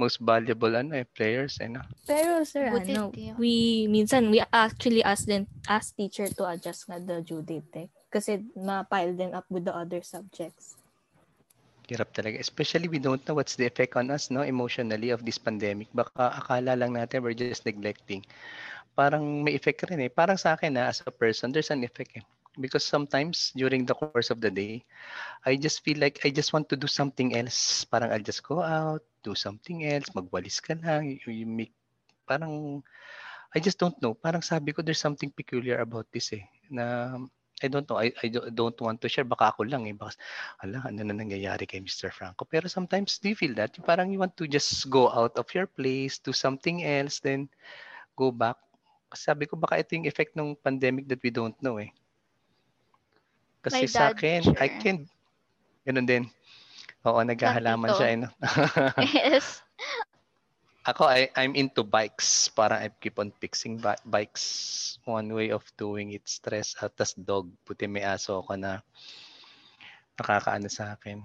Most 0.00 0.18
valuable 0.18 0.72
ano 0.72 0.96
eh, 0.96 1.04
players 1.04 1.60
eh, 1.60 1.68
no? 1.68 1.84
Pero 2.08 2.40
sir, 2.48 2.72
Buti 2.72 2.96
ano, 2.96 3.12
di- 3.12 3.36
we, 3.36 3.52
minsan, 3.86 4.32
we 4.32 4.40
actually 4.48 5.04
ask 5.04 5.28
them, 5.28 5.44
ask 5.68 5.92
teacher 5.92 6.26
to 6.32 6.48
adjust 6.48 6.88
nga 6.88 6.96
the 6.96 7.20
due 7.20 7.44
date 7.44 7.68
eh. 7.76 7.88
Kasi 8.08 8.40
ma-pile 8.56 9.12
them 9.14 9.36
up 9.36 9.44
with 9.52 9.68
the 9.68 9.74
other 9.76 10.00
subjects. 10.00 10.80
Hirap 11.86 12.16
talaga. 12.16 12.40
Especially 12.40 12.88
we 12.88 12.98
don't 12.98 13.20
know 13.28 13.36
what's 13.36 13.60
the 13.60 13.68
effect 13.68 13.94
on 13.94 14.08
us, 14.10 14.32
no, 14.32 14.42
emotionally 14.42 15.12
of 15.12 15.22
this 15.22 15.38
pandemic. 15.38 15.92
Baka 15.92 16.32
akala 16.32 16.72
lang 16.74 16.96
natin 16.96 17.20
we're 17.20 17.36
just 17.36 17.62
neglecting. 17.68 18.24
Parang 18.96 19.44
may 19.44 19.54
effect 19.54 19.84
rin 19.86 20.00
eh. 20.02 20.10
Parang 20.10 20.40
sa 20.40 20.56
akin 20.56 20.74
na 20.74 20.90
as 20.90 21.04
a 21.04 21.12
person, 21.12 21.52
there's 21.52 21.70
an 21.70 21.84
effect 21.84 22.18
eh. 22.18 22.24
Because 22.60 22.84
sometimes 22.84 23.52
during 23.56 23.88
the 23.88 23.96
course 23.96 24.30
of 24.30 24.40
the 24.40 24.52
day, 24.52 24.84
I 25.44 25.56
just 25.56 25.82
feel 25.82 25.98
like 25.98 26.20
I 26.24 26.30
just 26.30 26.52
want 26.52 26.68
to 26.70 26.76
do 26.76 26.86
something 26.86 27.34
else. 27.34 27.84
Parang 27.88 28.12
I'll 28.12 28.24
just 28.24 28.44
go 28.44 28.60
out, 28.60 29.02
do 29.24 29.34
something 29.34 29.88
else, 29.88 30.12
magwalis 30.12 30.60
ka 30.60 30.76
lang, 30.76 31.18
you, 31.24 31.32
you 31.32 31.48
make, 31.48 31.72
parang, 32.28 32.84
I 33.54 33.58
just 33.58 33.80
don't 33.80 33.96
know. 33.98 34.14
Parang 34.14 34.44
sabi 34.44 34.72
ko, 34.72 34.84
there's 34.84 35.02
something 35.02 35.32
peculiar 35.32 35.80
about 35.80 36.06
this 36.12 36.30
eh. 36.36 36.44
Na 36.70 37.16
I 37.60 37.68
don't 37.68 37.84
know. 37.88 38.00
I, 38.00 38.12
I 38.24 38.32
don't 38.32 38.80
want 38.80 39.00
to 39.04 39.08
share. 39.08 39.28
Baka 39.28 39.52
ako 39.52 39.68
lang 39.68 39.84
eh. 39.84 39.92
Baka, 39.92 40.16
ala, 40.64 40.80
ano 40.88 41.04
na 41.04 41.12
nangyayari 41.12 41.68
kay 41.68 41.84
Mr. 41.84 42.08
Franco. 42.08 42.48
Pero 42.48 42.72
sometimes, 42.72 43.20
do 43.20 43.28
you 43.28 43.36
feel 43.36 43.52
that? 43.52 43.76
Parang 43.84 44.08
you 44.08 44.18
want 44.18 44.32
to 44.40 44.48
just 44.48 44.88
go 44.88 45.12
out 45.12 45.36
of 45.36 45.44
your 45.52 45.68
place, 45.68 46.16
do 46.16 46.32
something 46.32 46.80
else, 46.84 47.20
then 47.20 47.52
go 48.16 48.32
back. 48.32 48.56
Sabi 49.12 49.44
ko, 49.44 49.60
baka 49.60 49.82
ito 49.84 49.92
yung 49.92 50.08
effect 50.08 50.32
ng 50.38 50.56
pandemic 50.56 51.04
that 51.04 51.20
we 51.20 51.28
don't 51.28 51.56
know 51.60 51.76
eh. 51.76 51.92
Kasi 53.60 53.84
My 53.84 53.92
sa 53.92 54.02
akin, 54.12 54.40
I 54.56 54.68
sure. 54.68 54.80
can, 54.80 54.96
ganun 55.84 56.08
din. 56.08 56.24
Oo, 57.04 57.20
naghahalaman 57.24 57.92
siya. 57.92 58.08
Eh, 58.12 58.16
no? 58.20 58.28
yes. 59.16 59.64
Ako, 60.88 61.04
I, 61.04 61.28
I'm 61.36 61.52
into 61.52 61.84
bikes. 61.84 62.48
Parang 62.56 62.80
I 62.80 62.88
keep 62.88 63.20
on 63.20 63.32
fixing 63.36 63.76
bi- 63.76 64.00
bikes. 64.08 64.96
One 65.04 65.28
way 65.32 65.52
of 65.52 65.64
doing 65.76 66.16
it, 66.16 66.24
stress. 66.24 66.72
At 66.80 66.96
tas 66.96 67.12
dog. 67.12 67.52
Puti 67.68 67.84
may 67.84 68.00
aso 68.00 68.40
ako 68.40 68.56
na 68.56 68.80
nakakaano 70.16 70.72
sa 70.72 70.96
akin. 70.96 71.20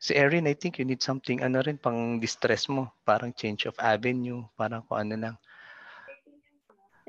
Si 0.00 0.14
Erin, 0.14 0.48
I 0.48 0.54
think 0.54 0.78
you 0.78 0.86
need 0.86 1.02
something, 1.02 1.42
ano 1.42 1.60
rin, 1.60 1.76
pang 1.76 2.22
distress 2.22 2.70
mo. 2.70 2.88
Parang 3.02 3.34
change 3.34 3.66
of 3.66 3.76
avenue. 3.82 4.46
Parang 4.54 4.86
kung 4.86 5.02
ano 5.02 5.14
lang. 5.18 5.34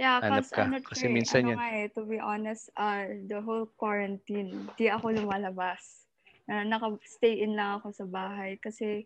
Yeah, 0.02 0.18
Hanap 0.18 0.50
cause 0.50 0.52
ka. 0.58 0.66
ano, 0.66 0.82
Kasi 0.82 1.06
Trey, 1.06 1.14
minsan 1.14 1.46
ano 1.46 1.50
yun. 1.54 1.58
nga 1.62 1.70
eh, 1.78 1.88
to 1.94 2.02
be 2.10 2.18
honest, 2.18 2.74
uh, 2.74 3.06
the 3.30 3.38
whole 3.38 3.70
quarantine, 3.78 4.66
di 4.74 4.90
ako 4.90 5.14
lumalabas. 5.14 6.10
Uh, 6.50 6.66
naka-stay 6.66 7.46
in 7.46 7.54
lang 7.54 7.78
ako 7.78 7.94
sa 7.94 8.06
bahay 8.10 8.58
kasi 8.58 9.06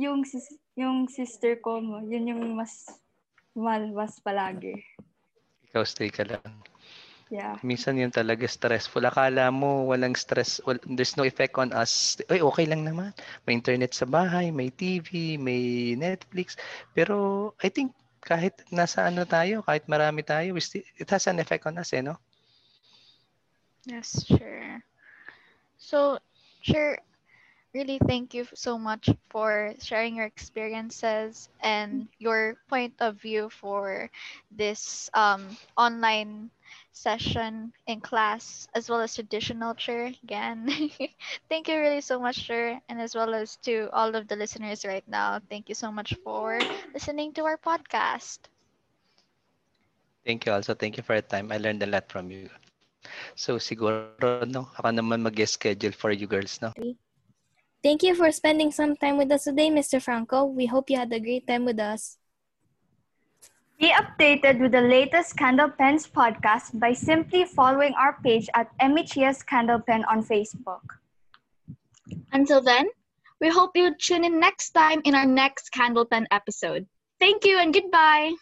yung 0.00 0.24
sis- 0.24 0.56
yung 0.80 1.12
sister 1.12 1.60
ko, 1.60 1.84
mo, 1.84 2.00
yun 2.00 2.32
yung 2.32 2.56
mas 2.56 2.88
malabas 3.52 4.16
palagi. 4.24 4.80
Ikaw 5.68 5.84
stay 5.84 6.08
ka 6.08 6.24
lang. 6.24 6.40
Yeah. 7.28 7.60
Minsan 7.60 8.00
yun 8.00 8.08
talaga 8.08 8.48
stressful. 8.48 9.04
Akala 9.04 9.52
mo 9.52 9.92
walang 9.92 10.16
stress, 10.16 10.64
well, 10.64 10.80
there's 10.88 11.20
no 11.20 11.28
effect 11.28 11.60
on 11.60 11.76
us. 11.76 12.16
Ay, 12.32 12.40
okay 12.40 12.64
lang 12.64 12.88
naman. 12.88 13.12
May 13.44 13.60
internet 13.60 13.92
sa 13.92 14.08
bahay, 14.08 14.48
may 14.48 14.72
TV, 14.72 15.36
may 15.36 15.92
Netflix. 16.00 16.56
Pero 16.96 17.52
I 17.60 17.68
think 17.68 17.92
kahit 18.20 18.54
nasa 18.70 19.06
ano 19.06 19.24
tayo, 19.24 19.62
kahit 19.64 19.86
marami 19.86 20.22
tayo, 20.22 20.54
it 20.54 21.08
has 21.08 21.26
an 21.26 21.38
effect 21.38 21.66
on 21.66 21.78
us, 21.78 21.92
eh, 21.94 22.02
no? 22.02 22.18
Yes, 23.88 24.26
sure. 24.26 24.82
So, 25.78 26.18
sure, 26.60 26.98
really 27.74 27.98
thank 27.98 28.34
you 28.34 28.46
so 28.54 28.78
much 28.78 29.08
for 29.30 29.74
sharing 29.80 30.16
your 30.16 30.26
experiences 30.26 31.48
and 31.60 32.08
your 32.18 32.56
point 32.68 32.94
of 33.00 33.16
view 33.20 33.48
for 33.50 34.10
this 34.50 35.10
um, 35.14 35.56
online 35.76 36.50
session 36.92 37.72
in 37.86 38.00
class 38.00 38.68
as 38.74 38.88
well 38.90 39.00
as 39.00 39.14
traditional 39.14 39.74
chair 39.74 40.12
again. 40.22 40.68
thank 41.48 41.68
you 41.68 41.78
really 41.78 42.00
so 42.00 42.18
much, 42.20 42.46
sir, 42.46 42.80
and 42.88 43.00
as 43.00 43.14
well 43.14 43.34
as 43.34 43.56
to 43.64 43.88
all 43.92 44.14
of 44.14 44.28
the 44.28 44.36
listeners 44.36 44.84
right 44.84 45.06
now. 45.08 45.40
Thank 45.48 45.68
you 45.68 45.74
so 45.74 45.90
much 45.92 46.14
for 46.22 46.66
listening 46.94 47.32
to 47.34 47.44
our 47.44 47.58
podcast. 47.58 48.38
Thank 50.24 50.46
you 50.46 50.52
also. 50.52 50.74
Thank 50.74 50.96
you 50.96 51.02
for 51.02 51.14
your 51.14 51.22
time. 51.22 51.52
I 51.52 51.58
learned 51.58 51.82
a 51.82 51.86
lot 51.86 52.10
from 52.12 52.30
you. 52.30 52.48
So 53.36 53.58
siguro, 53.58 54.00
no, 54.48 54.68
ako 54.76 54.88
naman 54.94 55.20
mag-schedule 55.22 55.94
for 55.96 56.10
you 56.12 56.28
girls, 56.28 56.68
no? 56.74 57.07
Thank 57.88 58.02
you 58.02 58.14
for 58.14 58.30
spending 58.30 58.70
some 58.70 58.96
time 58.96 59.16
with 59.16 59.32
us 59.32 59.44
today, 59.44 59.70
Mr. 59.70 59.96
Franco. 59.96 60.44
We 60.44 60.66
hope 60.66 60.90
you 60.90 60.98
had 60.98 61.10
a 61.10 61.18
great 61.18 61.46
time 61.46 61.64
with 61.64 61.80
us. 61.80 62.18
Be 63.80 63.88
updated 63.88 64.60
with 64.60 64.72
the 64.72 64.82
latest 64.82 65.38
Candle 65.38 65.70
Pens 65.70 66.06
podcast 66.06 66.78
by 66.78 66.92
simply 66.92 67.46
following 67.46 67.94
our 67.94 68.20
page 68.22 68.46
at 68.54 68.68
MHES 68.78 69.40
Candle 69.46 69.80
Pen 69.80 70.04
on 70.04 70.22
Facebook. 70.22 70.84
Until 72.30 72.60
then, 72.60 72.90
we 73.40 73.48
hope 73.48 73.70
you 73.74 73.94
tune 73.96 74.22
in 74.22 74.38
next 74.38 74.72
time 74.72 75.00
in 75.06 75.14
our 75.14 75.24
next 75.24 75.72
Candle 75.72 76.04
Pen 76.04 76.28
episode. 76.30 76.84
Thank 77.18 77.46
you 77.46 77.58
and 77.58 77.72
goodbye. 77.72 78.34